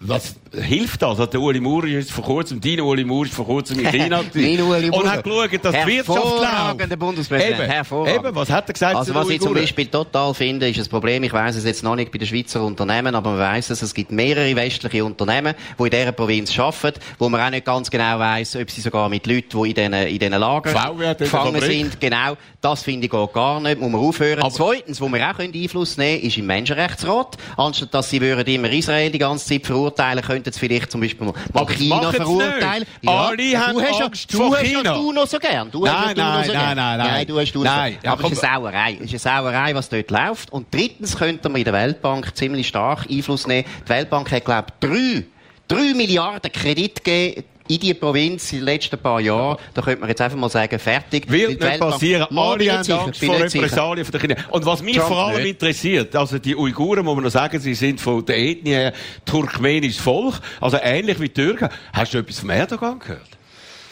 was 0.00 0.36
hilft 0.52 1.02
das? 1.02 1.10
Also, 1.10 1.26
der 1.26 1.40
Uli 1.40 1.60
Maurer 1.60 1.86
ist 1.86 2.12
vor 2.12 2.24
kurzem, 2.24 2.60
dein 2.60 2.80
Uli 2.80 3.04
Maurer 3.04 3.26
ist 3.26 3.34
vor 3.34 3.46
kurzem 3.46 3.78
in 3.80 3.90
China 3.90 4.20
und 4.92 5.10
hat 5.10 5.24
geschaut, 5.24 5.64
dass 5.64 5.74
die 5.74 5.86
Wirtschaft 5.86 6.78
läuft. 6.78 6.98
Bundespräsident. 6.98 7.60
Eben, 7.60 7.70
Hervorragend. 7.70 8.26
eben, 8.26 8.36
was 8.36 8.50
hat 8.50 8.68
er 8.68 8.72
gesagt 8.72 8.96
Also 8.96 9.14
was 9.14 9.28
ich 9.28 9.40
zum? 9.40 9.54
Beispiel 9.54 9.86
total 9.86 10.34
finde, 10.34 10.68
ist 10.68 10.78
ein 10.78 10.88
Problem, 10.88 11.22
ich 11.22 11.32
weiß 11.32 11.56
es 11.56 11.64
jetzt 11.64 11.82
noch 11.82 11.96
nicht 11.96 12.10
bei 12.10 12.18
den 12.18 12.26
Schweizer 12.26 12.62
Unternehmen, 12.62 13.14
aber 13.14 13.30
man 13.30 13.40
weiß 13.40 13.70
es, 13.70 13.82
es 13.82 13.94
gibt 13.94 14.10
mehrere 14.12 14.54
westliche 14.56 15.04
Unternehmen, 15.04 15.54
die 15.78 15.82
in 15.82 15.90
dieser 15.90 16.12
Provinz 16.12 16.58
arbeiten, 16.58 17.00
wo 17.18 17.28
man 17.28 17.40
auch 17.40 17.50
nicht 17.50 17.64
ganz 17.64 17.90
genau 17.90 18.18
weiß, 18.18 18.56
ob 18.56 18.70
sie 18.70 18.80
sogar 18.80 19.08
mit 19.08 19.26
Leuten, 19.26 19.62
die 19.62 19.68
in 19.70 19.74
diesen, 19.74 19.92
in 19.92 20.18
diesen 20.18 20.38
Lagern 20.40 20.74
VW 20.74 21.14
gefangen 21.14 21.60
sind, 21.60 22.00
genau, 22.00 22.36
das 22.60 22.82
finde 22.82 23.06
ich 23.06 23.10
geht 23.10 23.32
gar 23.32 23.60
nicht, 23.60 23.80
muss 23.80 23.90
man 23.90 24.00
aufhören. 24.00 24.40
Aber- 24.40 24.50
Zweitens, 24.50 25.00
wo 25.00 25.08
wir 25.08 25.30
auch 25.30 25.38
Einfluss 25.38 25.96
nehmen 25.96 26.18
können, 26.20 26.28
ist 26.28 26.38
im 26.38 26.46
Menschenrechtsrat. 26.46 27.36
Anstatt 27.56 27.94
dass 27.94 28.10
sie 28.10 28.20
würden 28.20 28.46
immer 28.46 28.70
Israel 28.70 29.10
die 29.10 29.18
ganze 29.18 29.46
Zeit 29.46 29.66
verurteilen, 29.66 29.83
könnten 29.90 30.52
sie 30.52 30.58
vielleicht 30.60 30.90
zum 30.90 31.00
Beispiel 31.00 31.26
mal 31.26 31.34
Aber 31.52 31.72
China 31.72 32.12
verurteilen. 32.12 32.86
nicht. 33.00 33.08
Alle 33.12 33.36
du 33.36 33.58
haben 33.58 33.82
hast 33.82 33.98
ja- 34.00 34.06
Angst 34.06 34.32
du 34.32 34.36
vor 34.38 34.56
hast 34.56 34.62
ja 34.62 34.78
China. 34.78 34.94
du 34.94 35.12
noch 35.12 35.26
so 35.26 35.38
gern. 35.38 35.70
Du 35.70 35.86
hast 35.86 35.92
Nein, 35.92 36.08
ja 36.08 36.14
du 36.14 36.20
noch 36.20 36.34
nein, 36.36 36.44
so 36.46 36.52
nein, 36.52 36.62
gern. 36.62 36.76
nein, 36.76 36.98
nein. 36.98 37.08
Nein, 37.08 37.26
du 37.26 37.40
hast 37.40 37.52
du 37.52 37.64
Nein, 37.64 37.92
so. 38.00 38.06
ja, 38.06 38.12
Aber 38.12 38.24
es 38.24 38.32
ist 38.32 38.44
eine 38.44 38.54
Sauerei. 38.54 38.98
Es 39.02 39.12
ist 39.12 39.26
eine 39.26 39.42
Sauerei, 39.42 39.74
was 39.74 39.88
dort 39.88 40.10
läuft. 40.10 40.52
Und 40.52 40.66
drittens 40.72 41.16
könnte 41.16 41.48
man 41.48 41.58
in 41.60 41.64
der 41.64 41.72
Weltbank 41.72 42.36
ziemlich 42.36 42.68
stark 42.68 43.06
Einfluss 43.10 43.46
nehmen. 43.46 43.66
Die 43.84 43.88
Weltbank 43.88 44.30
hat, 44.30 44.44
glaube 44.44 44.66
ich, 44.80 44.88
drei, 44.88 45.24
drei 45.68 45.94
Milliarden 45.94 46.50
Kredit 46.52 47.02
gegeben 47.04 47.44
in 47.68 47.78
die 47.80 47.94
Provinz 47.94 48.52
in 48.52 48.58
den 48.58 48.64
letzten 48.66 48.98
paar 48.98 49.20
Jahren. 49.20 49.56
Da 49.72 49.82
könnte 49.82 50.00
man 50.00 50.08
jetzt 50.10 50.20
einfach 50.20 50.36
mal 50.36 50.48
sagen, 50.50 50.78
fertig. 50.78 51.30
Wird 51.30 51.50
nicht 51.50 51.62
Weltbank- 51.62 51.92
passieren. 51.92 52.36
Alle 52.36 52.72
haben 52.72 52.84
sicher, 52.84 53.00
Angst 53.00 53.24
vor. 53.24 53.40
Repressalien 53.40 54.04
von 54.04 54.12
den 54.12 54.20
Chinesen. 54.20 54.44
Und 54.50 54.66
was 54.66 54.82
mich 54.82 54.96
Trump 54.96 55.08
vor 55.08 55.26
allem 55.26 55.42
nicht. 55.42 55.50
interessiert, 55.52 56.14
also 56.16 56.38
die 56.38 56.54
Uiguren, 56.56 57.04
muss 57.04 57.14
man 57.14 57.24
noch 57.24 57.30
sagen, 57.30 57.58
sie 57.60 57.74
sind 57.74 58.00
von 58.00 58.24
der 58.24 58.38
Ethnie 58.38 58.90
turkmenisches 59.24 60.00
Volk, 60.00 60.40
also 60.60 60.78
ähnlich 60.82 61.18
wie 61.20 61.28
die 61.28 61.34
Türken. 61.34 61.68
Hast 61.92 62.12
du 62.14 62.18
etwas 62.18 62.38
vom 62.40 62.50
Erdogan 62.50 62.98
gehört? 62.98 63.33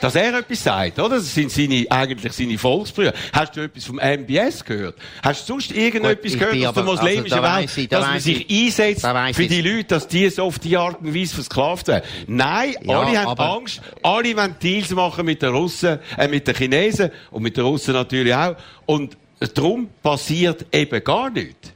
Dass 0.02 0.16
er 0.16 0.36
etwas 0.36 0.64
sagt, 0.64 0.98
oder? 0.98 1.16
Das 1.16 1.32
sind 1.32 1.50
seine, 1.52 1.86
eigentlich 1.88 2.32
seine 2.32 2.58
Volksbrüder. 2.58 3.12
Hast 3.32 3.56
du 3.56 3.60
etwas 3.60 3.84
vom 3.84 3.98
MBS 4.00 4.64
gehört? 4.64 4.96
Hast 5.22 5.48
du 5.48 5.52
sonst 5.52 5.70
irgendetwas 5.70 6.32
Gut, 6.32 6.40
gehört 6.40 6.66
aus 6.66 6.74
der 6.74 6.82
muslimischen 6.84 7.32
also 7.32 7.36
da 7.46 7.56
Welt, 7.58 7.70
ich, 7.76 7.88
da 7.88 8.00
dass 8.00 8.08
man 8.08 8.20
sich 8.20 8.50
ich. 8.50 8.64
einsetzt 8.80 9.06
für 9.36 9.46
die 9.46 9.60
Leute, 9.62 9.84
dass 9.84 10.08
die 10.08 10.28
so 10.28 10.42
auf 10.42 10.58
die 10.58 10.76
Art 10.76 11.00
und 11.00 11.14
Weise 11.14 11.34
versklavt 11.36 11.86
werden? 11.86 12.04
Nein, 12.26 12.74
Ja, 12.82 13.00
alle 13.00 13.18
haben 13.20 13.28
aber- 13.28 13.56
Angst, 13.58 13.80
alle 14.02 14.36
wollen 14.36 14.56
Deals 14.60 14.90
machen 14.90 15.24
mit 15.24 15.40
den 15.40 15.50
Russen, 15.50 16.00
äh, 16.18 16.26
mit 16.26 16.48
den 16.48 16.54
Chinesen 16.56 17.10
und 17.30 17.42
mit 17.44 17.56
den 17.56 17.64
Russen 17.64 17.94
natürlich 17.94 18.34
auch. 18.34 18.56
Und 18.86 19.16
darum 19.54 19.88
passiert 20.02 20.66
eben 20.72 21.04
gar 21.04 21.30
nichts. 21.30 21.72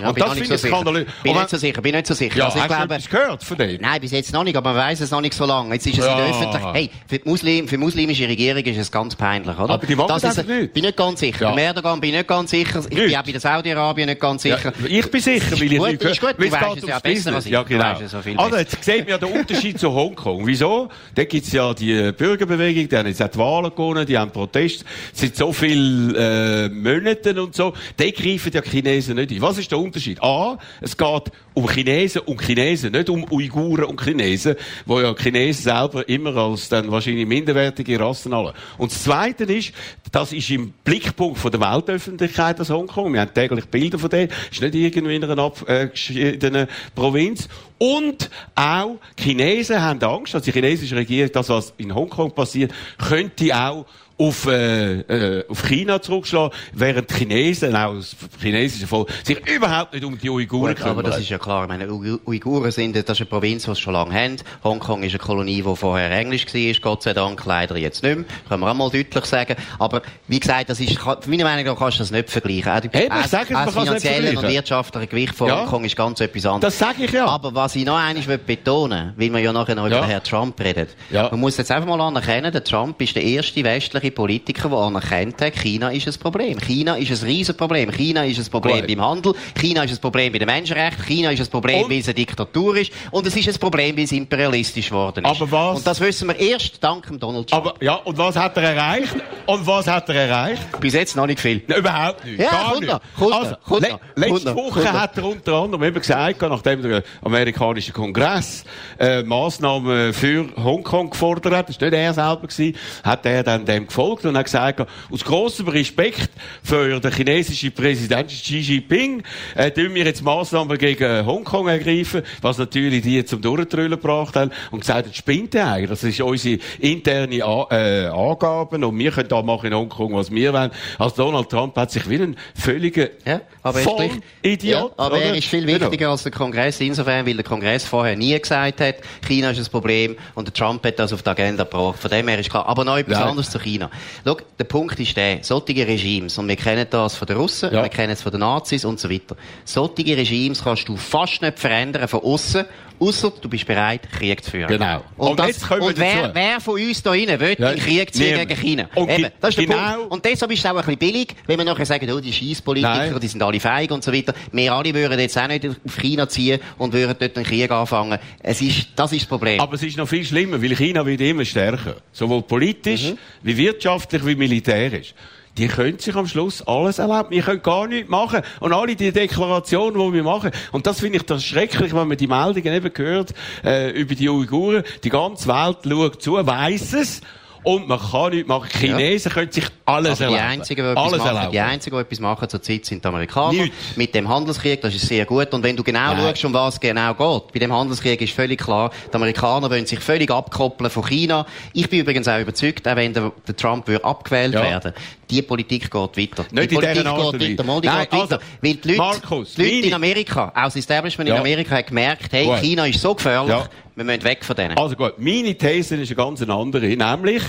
Ja, 0.00 0.08
und 0.08 0.14
bin 0.14 0.24
das 0.24 0.32
finde 0.34 0.42
ich 0.44 0.48
so 0.48 0.56
sicher. 0.56 0.68
skandalös. 0.76 1.06
Bin 1.22 1.32
nicht 1.34 1.50
so 1.50 1.56
sicher, 1.56 1.82
bin 1.82 1.94
nicht 1.94 2.06
so 2.06 2.14
sicher. 2.14 2.36
ja, 2.36 2.44
also 2.46 2.58
ich 2.58 2.62
hast 2.64 2.70
du 2.70 2.76
glaube, 2.76 2.94
etwas 2.94 3.10
gehört 3.10 3.44
von 3.44 3.56
dem? 3.58 3.80
Nein, 3.80 4.00
bis 4.00 4.10
jetzt 4.12 4.32
noch 4.32 4.44
nicht, 4.44 4.56
aber 4.56 4.72
man 4.72 4.78
weiß 4.82 5.00
es 5.00 5.10
noch 5.10 5.20
nicht 5.20 5.34
so 5.34 5.44
lange. 5.46 5.74
Jetzt 5.74 5.86
ist 5.86 5.98
es 5.98 6.04
Ja. 6.04 6.12
in 6.12 6.18
der 6.18 6.26
Öffentlichkeit. 6.28 6.74
Hey, 6.74 6.90
für 7.08 7.18
die, 7.18 7.28
Muslim, 7.28 7.66
für 7.68 7.74
die 7.76 7.82
muslimische 7.82 8.28
Regierung 8.28 8.62
ist 8.62 8.76
es 8.78 8.90
ganz 8.92 9.16
peinlich, 9.16 9.58
oder? 9.58 9.74
Aber 9.74 9.86
die 9.86 9.94
machen 9.96 10.08
das 10.08 10.22
das 10.22 10.38
ist, 10.38 10.48
nicht. 10.48 10.72
Bin 10.72 10.84
nicht 10.84 10.96
ganz 10.96 11.20
sicher. 11.20 11.54
Ja. 11.54 11.56
Erdogan 11.58 12.00
bin 12.00 12.10
ich 12.10 12.16
nicht 12.16 12.28
ganz 12.28 12.50
sicher. 12.50 12.80
Ich 12.80 12.88
bin 12.96 13.06
Nicht. 13.06 13.18
auch 13.18 13.22
bei 13.24 13.32
der 13.32 13.40
Saudi-Arabien 13.40 14.08
nicht 14.08 14.20
ganz 14.20 14.44
Ja, 14.44 14.56
sicher. 14.56 14.72
ich 14.88 15.10
bin 15.10 15.20
sicher, 15.20 15.52
weil 15.52 15.72
ich 15.72 15.78
gut, 15.78 15.88
nicht 15.88 16.02
ist 16.04 16.20
gut, 16.20 16.34
du 16.38 16.44
es 16.44 16.52
weisst 16.52 16.74
geht 16.74 16.82
es 16.82 16.88
ja 16.88 16.98
besser 16.98 17.34
als 17.34 17.46
ich. 17.46 17.52
Ja, 17.52 17.62
Du 17.62 17.68
genau. 17.68 17.92
es 18.00 18.10
so 18.10 18.20
viel 18.20 18.38
also, 18.38 18.56
jetzt 18.56 18.82
sieht 18.84 18.98
man 19.00 19.08
ja 19.08 19.18
den 19.18 19.32
Unterschied 19.32 19.78
zu 19.78 19.92
Hongkong. 19.92 20.46
Wieso? 20.46 20.88
Da 21.14 21.24
gibt's 21.24 21.52
ja 21.52 21.74
die 21.74 22.12
Bürgerbewegung, 22.12 22.88
die 22.88 22.96
haben 22.96 23.06
jetzt 23.06 23.22
auch 23.22 23.28
die 23.28 23.38
Wahlen 23.38 23.70
gewonnen, 23.70 24.06
die 24.06 24.16
haben 24.18 24.30
Protest 24.30 24.84
seit 25.12 25.36
so 25.36 25.52
vielen 25.52 26.14
äh, 26.14 26.68
Monaten 26.68 27.38
und 27.38 27.54
so. 27.54 27.72
Die 27.98 28.12
greifen 28.12 28.50
ja 28.52 28.60
die 28.60 28.70
Chinesen 28.70 29.16
nicht 29.16 29.30
ein. 29.32 29.42
Was 29.42 29.58
ist 29.58 29.70
der 29.70 29.78
Unterschied? 29.80 30.22
A, 30.22 30.58
es 30.80 30.96
geht 30.96 31.32
um 31.54 31.68
Chinesen 31.68 32.22
und 32.22 32.40
Chinesen, 32.40 32.92
nicht 32.92 33.10
um 33.10 33.24
Uiguren 33.30 33.84
und 33.84 34.00
Chinesen, 34.00 34.54
wo 34.86 35.00
ja 35.00 35.14
Chinesen 35.14 35.64
selber 35.64 36.08
immer 36.08 36.36
als 36.36 36.68
dann 36.68 36.90
wahrscheinlich 36.90 37.26
minderwertige 37.26 37.98
Rassen 37.98 38.32
alle. 38.32 38.54
Und 38.78 38.92
das 38.92 39.02
Zweite 39.02 39.44
ist, 39.44 39.72
das 40.12 40.32
ist 40.32 40.50
im 40.50 40.72
Blickpunkt 40.84 41.38
von 41.38 41.50
der 41.50 41.60
Weltöffentlichkeit 41.60 42.58
das 42.58 42.70
Hongkong. 42.70 43.12
Wir 43.12 43.20
haben 43.20 43.34
täglich 43.34 43.66
Bilder 43.66 43.98
von 43.98 44.10
denen. 44.10 44.30
Ist 44.50 44.60
nicht 44.60 44.74
irgendwie 44.74 45.16
in 45.16 45.24
einer 45.24 45.42
abgeschiedenen 45.42 46.68
Provinz. 46.94 47.48
Und 47.78 48.30
auch 48.54 48.98
Chinesen 49.18 49.80
haben 49.80 50.02
Angst, 50.02 50.34
dass 50.34 50.42
die 50.42 50.52
chinesische 50.52 50.96
Regierung, 50.96 51.32
das 51.32 51.48
was 51.48 51.72
in 51.78 51.94
Hongkong 51.94 52.32
passiert, 52.32 52.72
könnte 52.98 53.56
auch 53.56 53.86
auf, 54.20 54.46
äh, 54.46 55.00
äh, 55.00 55.44
auf 55.48 55.62
China 55.66 56.00
zurückschlagen, 56.02 56.56
während 56.74 57.10
die 57.10 57.14
Chinesen, 57.14 57.74
auch 57.74 57.94
das 57.94 58.14
chinesische 58.40 58.86
Volk, 58.86 59.08
sich 59.24 59.38
überhaupt 59.48 59.94
nicht 59.94 60.04
um 60.04 60.18
die 60.18 60.28
Uiguren 60.28 60.74
Gut, 60.74 60.82
aber 60.84 60.96
kümmern. 60.96 61.10
das 61.12 61.20
ist 61.20 61.30
ja 61.30 61.38
klar. 61.38 61.62
Ich 61.64 61.68
meine, 61.68 61.86
Uigu- 61.88 62.20
Uiguren 62.26 62.70
sind, 62.70 62.94
das 62.96 63.02
ist 63.04 63.20
eine 63.20 63.26
Provinz, 63.26 63.64
die 63.64 63.74
sie 63.74 63.80
schon 63.80 63.94
lange 63.94 64.14
haben. 64.14 64.36
Hongkong 64.62 65.02
ist 65.02 65.12
eine 65.12 65.18
Kolonie, 65.20 65.62
die 65.62 65.76
vorher 65.76 66.10
Englisch 66.10 66.46
war, 66.52 66.72
Gott 66.82 67.02
sei 67.02 67.14
Dank, 67.14 67.44
leider 67.46 67.76
jetzt 67.76 68.02
nicht 68.02 68.14
mehr. 68.16 68.24
Können 68.48 68.60
wir 68.62 68.70
auch 68.70 68.74
mal 68.74 68.90
deutlich 68.90 69.24
sagen. 69.24 69.56
Aber, 69.78 70.02
wie 70.28 70.38
gesagt, 70.38 70.68
das 70.70 70.80
ist, 70.80 70.98
meiner 71.26 71.44
Meinung 71.44 71.64
nach 71.64 71.78
kannst 71.78 71.98
du 71.98 72.02
das 72.02 72.10
nicht 72.10 72.28
vergleichen. 72.30 72.70
Auch, 72.70 72.80
die- 72.80 72.88
Eben, 72.98 73.16
ich 73.20 73.26
sage 73.26 73.46
finanzielle 73.46 74.38
und 74.38 74.46
wirtschaftliche 74.46 75.06
Gewicht 75.06 75.34
von 75.34 75.48
Ja. 75.48 75.60
Hongkong 75.62 75.84
ist 75.84 75.96
ganz 75.96 76.20
etwas 76.20 76.44
anderes. 76.46 76.76
Das 76.76 76.78
sage 76.78 77.04
ich 77.04 77.12
ja. 77.12 77.26
Aber 77.26 77.54
was 77.54 77.74
ich 77.74 77.84
noch 77.86 77.96
einmal 77.96 78.38
betonen 78.38 79.14
will, 79.16 79.28
weil 79.32 79.38
wir 79.38 79.44
ja 79.44 79.52
nachher 79.52 79.74
noch 79.76 79.86
über 79.86 79.96
Ja. 79.96 80.04
Herrn 80.04 80.22
Trump 80.22 80.60
reden. 80.60 80.86
Ja. 81.10 81.28
Man 81.30 81.40
muss 81.40 81.56
jetzt 81.56 81.70
einfach 81.70 81.88
mal 81.88 82.00
anerkennen, 82.00 82.52
der 82.52 82.62
Trump 82.64 83.00
ist 83.00 83.16
der 83.16 83.22
erste 83.22 83.64
westliche 83.64 84.09
Politiker, 84.10 84.68
der 84.68 84.78
anerkennt 84.78 85.40
hat, 85.40 85.54
China 85.54 85.90
ist 85.90 86.06
ein 86.06 86.14
Problem. 86.20 86.58
China 86.60 86.94
ist 86.96 87.10
ein 87.10 87.26
Riesenproblem. 87.28 87.90
China 87.92 88.24
ist 88.24 88.38
ein 88.38 88.50
Problem 88.50 88.86
beim 88.86 89.00
Handel. 89.04 89.34
China 89.58 89.84
ist 89.84 89.92
ein 89.92 89.98
Problem 90.00 90.32
bei 90.32 90.38
den 90.38 90.46
Menschenrechten. 90.46 91.04
China 91.04 91.30
ist 91.30 91.40
ein 91.40 91.46
Problem, 91.48 91.88
weil 91.88 91.98
es 92.00 92.06
eine 92.06 92.14
Diktatur 92.14 92.76
ist. 92.76 92.92
Und 93.10 93.26
es 93.26 93.36
ist 93.36 93.48
ein 93.48 93.58
Problem, 93.58 93.96
weil 93.96 94.04
es 94.04 94.12
imperialistisch 94.12 94.88
geworden 94.88 95.24
ist. 95.24 95.30
Aber 95.40 95.50
was- 95.50 95.78
Und 95.78 95.86
das 95.86 96.00
wissen 96.00 96.28
wir 96.28 96.38
erst 96.38 96.82
dank 96.82 97.06
dem 97.06 97.18
Donald 97.18 97.48
Trump. 97.48 97.66
Aber, 97.66 97.74
ja, 97.84 97.94
und 97.94 98.16
was 98.18 98.36
hat 98.36 98.56
er 98.56 98.62
erreicht? 98.64 99.16
Und 99.46 99.66
was 99.66 99.86
hat 99.86 100.08
er 100.08 100.14
erreicht? 100.14 100.80
Bis 100.80 100.94
jetzt 100.94 101.16
noch 101.16 101.26
nicht 101.26 101.40
viel. 101.40 101.62
Nein, 101.66 101.78
überhaupt 101.78 102.24
nicht. 102.24 102.40
Ja, 102.40 102.50
Gar 102.50 102.64
kommt 102.70 102.80
nicht. 102.80 102.92
noch, 102.92 103.00
kommt 103.18 103.32
also, 103.34 103.54
kommt 103.66 103.82
le 103.82 103.88
noch, 103.90 104.00
letzte 104.16 104.54
Woche 104.54 104.80
kommt 104.82 104.92
hat 104.92 105.16
er 105.18 105.24
unter 105.24 105.52
anderem 105.54 105.82
eben 105.84 106.00
gesagt, 106.00 106.40
nachdem 106.42 106.82
der 106.82 107.02
amerikanische 107.22 107.92
Kongress 107.92 108.64
äh, 108.98 109.22
Massnahmen 109.22 110.12
für 110.12 110.46
Hongkong 110.62 111.10
gefordert 111.10 111.54
hat, 111.54 111.68
das 111.68 111.80
war 111.80 111.88
nicht 111.90 111.98
er 111.98 112.14
selber, 112.14 112.46
gewesen, 112.46 112.76
hat 113.02 113.26
er 113.26 113.42
dann 113.42 113.64
dem 113.64 113.86
gefolgt 114.00 114.24
und 114.24 114.36
hat 114.36 114.44
gesagt, 114.44 114.80
aus 115.10 115.24
grossem 115.24 115.68
Respekt 115.68 116.30
für 116.62 117.00
den 117.00 117.12
chinesischen 117.12 117.72
Präsidenten 117.72 118.28
Xi 118.28 118.58
Jinping, 118.58 119.22
äh, 119.54 119.70
tun 119.70 119.94
wir 119.94 120.04
jetzt 120.04 120.22
Massnahmen 120.22 120.76
gegen 120.78 121.26
Hongkong 121.26 121.68
ergreifen, 121.68 122.22
was 122.40 122.58
natürlich 122.58 123.02
die 123.02 123.24
zum 123.24 123.42
Durchtrüllen 123.42 123.90
gebracht 123.90 124.36
haben 124.36 124.50
und 124.70 124.80
gesagt 124.80 125.06
hat, 125.08 125.16
spinnt 125.16 125.54
der 125.54 125.72
eigentlich? 125.72 125.90
Das 125.90 126.04
ist 126.04 126.20
unsere 126.20 126.58
interne 126.78 127.44
A 127.44 127.66
äh, 127.70 128.06
Angaben 128.06 128.84
und 128.84 128.98
wir 128.98 129.10
können 129.10 129.28
da 129.28 129.42
machen 129.42 129.66
in 129.66 129.74
Hongkong, 129.74 130.14
was 130.14 130.30
wir 130.30 130.52
wollen. 130.52 130.70
Also 130.98 131.16
Donald 131.16 131.48
Trump 131.50 131.76
hat 131.76 131.90
sich 131.90 132.08
wie 132.08 132.16
ein 132.16 132.36
völliger 132.54 133.08
Ja, 133.26 133.40
aber 133.62 133.80
er 133.80 133.84
Vollidiot. 133.84 134.62
Ja, 134.62 134.90
aber 134.96 135.16
oder? 135.16 135.24
er 135.24 135.34
ist 135.34 135.46
viel 135.46 135.60
Genau. 135.66 135.84
wichtiger 135.86 136.10
als 136.10 136.22
der 136.22 136.32
Kongress 136.32 136.80
insofern, 136.80 137.26
weil 137.26 137.34
der 137.34 137.44
Kongress 137.44 137.84
vorher 137.84 138.16
nie 138.16 138.38
gesagt 138.38 138.80
hat, 138.80 138.96
China 139.26 139.50
ist 139.50 139.58
ein 139.58 139.70
Problem 139.70 140.16
und 140.34 140.46
der 140.46 140.54
Trump 140.54 140.84
hat 140.84 140.98
das 140.98 141.12
auf 141.12 141.22
die 141.22 141.30
Agenda 141.30 141.64
gebracht. 141.64 141.98
Von 141.98 142.10
dem 142.10 142.26
her 142.28 142.38
ist 142.38 142.50
klar. 142.50 142.66
Aber 142.66 142.84
noch 142.84 142.96
etwas 142.96 143.18
Nein. 143.18 143.28
anderes 143.28 143.50
zu 143.50 143.58
China. 143.58 143.89
Schau, 144.24 144.36
der 144.58 144.64
Punkt 144.64 144.98
ist 145.00 145.16
der, 145.16 145.38
solche 145.42 145.86
Regimes, 145.86 146.38
und 146.38 146.48
wir 146.48 146.56
kennen 146.56 146.86
das 146.88 147.16
von 147.16 147.26
den 147.26 147.36
Russen, 147.36 147.72
Ja. 147.72 147.82
wir 147.82 147.88
kennen 147.88 148.12
es 148.12 148.22
von 148.22 148.32
den 148.32 148.40
Nazis 148.40 148.84
und 148.84 148.98
so 149.00 149.10
weiter. 149.10 149.36
Solche 149.64 150.16
Regimes 150.16 150.62
kannst 150.64 150.88
du 150.88 150.96
fast 150.96 151.42
nicht 151.42 151.58
verändern 151.58 152.08
von 152.08 152.20
außen, 152.20 152.64
außer 153.00 153.32
du 153.40 153.48
bist 153.48 153.66
bereit, 153.66 154.02
Krieg 154.12 154.44
zu 154.44 154.50
führen. 154.50 154.68
Genau. 154.68 155.02
Und, 155.16 155.30
Und 155.30 155.38
das, 155.40 155.46
jetzt 155.48 155.66
kommen 155.66 155.80
wir 155.80 155.88
und 155.88 155.98
wer, 155.98 156.22
dazu. 156.22 156.34
wer 156.34 156.60
von 156.60 156.74
uns 156.80 157.02
da 157.02 157.10
drinnen 157.10 157.40
will 157.40 157.56
Ja, 157.58 157.70
in 157.70 157.78
Krieg 157.80 158.14
ziehen 158.14 158.36
gegen 158.46 158.60
China? 158.60 158.88
Und 158.94 159.10
Eben, 159.10 159.30
das 159.40 159.50
ist 159.50 159.58
der 159.58 159.66
genau- 159.66 159.94
Punkt. 159.94 160.12
Und 160.12 160.24
deshalb 160.24 160.52
ist 160.52 160.58
es 160.60 160.66
auch 160.66 160.70
ein 160.70 160.76
bisschen 160.76 160.98
billig, 160.98 161.34
wenn 161.46 161.58
wir 161.58 161.64
nachher 161.64 161.86
sagen, 161.86 162.10
oh, 162.12 162.20
die 162.20 162.32
Scheisspolitiker, 162.32 163.10
Nein. 163.10 163.20
die 163.20 163.26
sind 163.28 163.42
alle 163.42 163.58
feig 163.58 163.90
und 163.90 164.04
so 164.04 164.12
weiter. 164.12 164.34
Wir 164.52 164.72
alle 164.72 164.92
würden 164.94 165.18
jetzt 165.18 165.38
auch 165.38 165.48
nicht 165.48 165.66
auf 165.66 165.96
China 165.98 166.28
ziehen 166.28 166.60
und 166.78 166.92
würden 166.92 167.16
dort 167.18 167.36
einen 167.36 167.46
Krieg 167.46 167.70
anfangen. 167.70 168.18
Es 168.42 168.60
ist, 168.60 168.88
das 168.94 169.12
ist 169.12 169.22
das 169.22 169.28
Problem. 169.28 169.60
Aber 169.60 169.74
es 169.74 169.82
ist 169.82 169.96
noch 169.96 170.08
viel 170.08 170.24
schlimmer, 170.24 170.62
weil 170.62 170.76
China 170.76 171.04
wird 171.06 171.20
immer 171.22 171.44
stärker. 171.44 171.96
Sowohl 172.12 172.42
politisch, 172.42 173.12
wie 173.42 173.56
wirtschaftlich, 173.56 174.24
wie 174.26 174.34
militärisch. 174.34 175.14
Die 175.58 175.68
können 175.68 175.98
sich 175.98 176.14
am 176.14 176.26
Schluss 176.26 176.62
alles 176.62 176.98
erlauben. 176.98 177.30
Wir 177.30 177.42
können 177.42 177.62
gar 177.62 177.86
nichts 177.86 178.08
machen. 178.08 178.42
Und 178.60 178.72
alle 178.72 178.96
die 178.96 179.12
Deklarationen, 179.12 180.00
die 180.00 180.14
wir 180.14 180.22
machen. 180.22 180.50
Und 180.72 180.86
das 180.86 181.00
finde 181.00 181.18
ich 181.18 181.24
das 181.24 181.44
schrecklich, 181.44 181.94
wenn 181.94 182.08
man 182.08 182.16
die 182.16 182.26
Meldungen 182.26 182.72
eben 182.72 182.92
hört, 182.96 183.34
äh, 183.64 183.90
über 183.90 184.14
die 184.14 184.28
Uiguren. 184.28 184.84
Die 185.02 185.10
ganze 185.10 185.48
Welt 185.48 185.78
schaut 185.84 186.22
zu, 186.22 186.34
weiss 186.34 186.92
es. 186.92 187.20
Und 187.62 187.88
man 187.88 187.98
kann 188.00 188.30
nichts 188.30 188.48
machen. 188.48 188.68
Die 188.72 188.78
Chinesen 188.78 189.32
können 189.32 189.52
sich 189.52 189.64
alles 189.84 190.20
Aber 190.20 190.30
die 190.30 190.34
erlauben. 190.36 190.50
einzigen, 190.52 190.82
die 190.84 190.90
etwas 190.90 191.04
alles 191.04 191.18
machen, 191.18 191.28
erlauben. 191.36 191.52
die 191.52 191.60
einzigen, 191.60 191.96
die 191.96 192.00
etwas 192.02 192.20
machen 192.20 192.48
zurzeit, 192.48 192.86
sind 192.86 193.04
die 193.04 193.08
Amerikaner. 193.08 193.52
Nichts. 193.62 193.76
Mit 193.96 194.14
dem 194.14 194.28
Handelskrieg, 194.28 194.80
das 194.80 194.94
ist 194.94 195.06
sehr 195.06 195.26
gut. 195.26 195.52
Und 195.52 195.62
wenn 195.62 195.76
du 195.76 195.82
genau 195.84 196.14
Nein. 196.14 196.18
schaust, 196.20 196.44
um 196.46 196.54
was 196.54 196.74
es 196.74 196.80
genau 196.80 197.12
geht, 197.14 197.52
bei 197.52 197.58
dem 197.58 197.72
Handelskrieg 197.72 198.20
ist 198.22 198.32
völlig 198.32 198.60
klar, 198.60 198.90
die 199.10 199.14
Amerikaner 199.14 199.68
wollen 199.70 199.84
sich 199.84 200.00
völlig 200.00 200.30
abkoppeln 200.30 200.88
von 200.90 201.04
China. 201.06 201.44
Ich 201.74 201.88
bin 201.90 202.00
übrigens 202.00 202.26
auch 202.28 202.40
überzeugt, 202.40 202.88
auch 202.88 202.96
wenn 202.96 203.12
der, 203.12 203.30
der 203.46 203.56
Trump 203.56 203.86
würde 203.88 204.04
abgewählt 204.04 204.54
Ja. 204.54 204.62
werden, 204.62 204.94
die 205.28 205.42
Politik 205.42 205.90
geht 205.90 205.92
weiter. 205.92 206.44
Nicht 206.50 206.70
die 206.70 206.74
in 206.76 206.80
Politik 206.80 207.06
Art 207.06 207.38
geht 207.38 207.50
weiter. 207.50 207.64
Mal, 207.64 207.80
die 207.82 207.86
Nein, 207.88 208.00
geht 208.10 208.12
weiter. 208.12 208.22
also, 208.22 208.36
Weil 208.62 208.74
die 208.74 208.88
Leute, 208.88 208.98
Markus, 208.98 209.54
die 209.54 209.62
Leute 209.62 209.86
in 209.88 209.94
Amerika, 209.94 210.48
auch 210.48 210.62
das 210.64 210.76
Establishment 210.76 211.28
in 211.28 211.34
Ja. 211.36 211.40
Amerika 211.40 211.76
hat 211.76 211.86
gemerkt, 211.88 212.32
hey. 212.32 212.50
China 212.60 212.86
ist 212.86 213.00
so 213.00 213.14
gefährlich, 213.14 213.50
Ja. 213.54 213.68
Wir 214.00 214.04
müssen 214.06 214.24
weg 214.24 214.44
von 214.44 214.56
denen. 214.56 214.78
Also 214.78 214.96
gut, 214.96 215.18
meine 215.18 215.54
These 215.54 215.96
ist 215.96 216.08
eine 216.08 216.16
ganz 216.16 216.40
andere, 216.42 216.86
nämlich, 216.86 217.42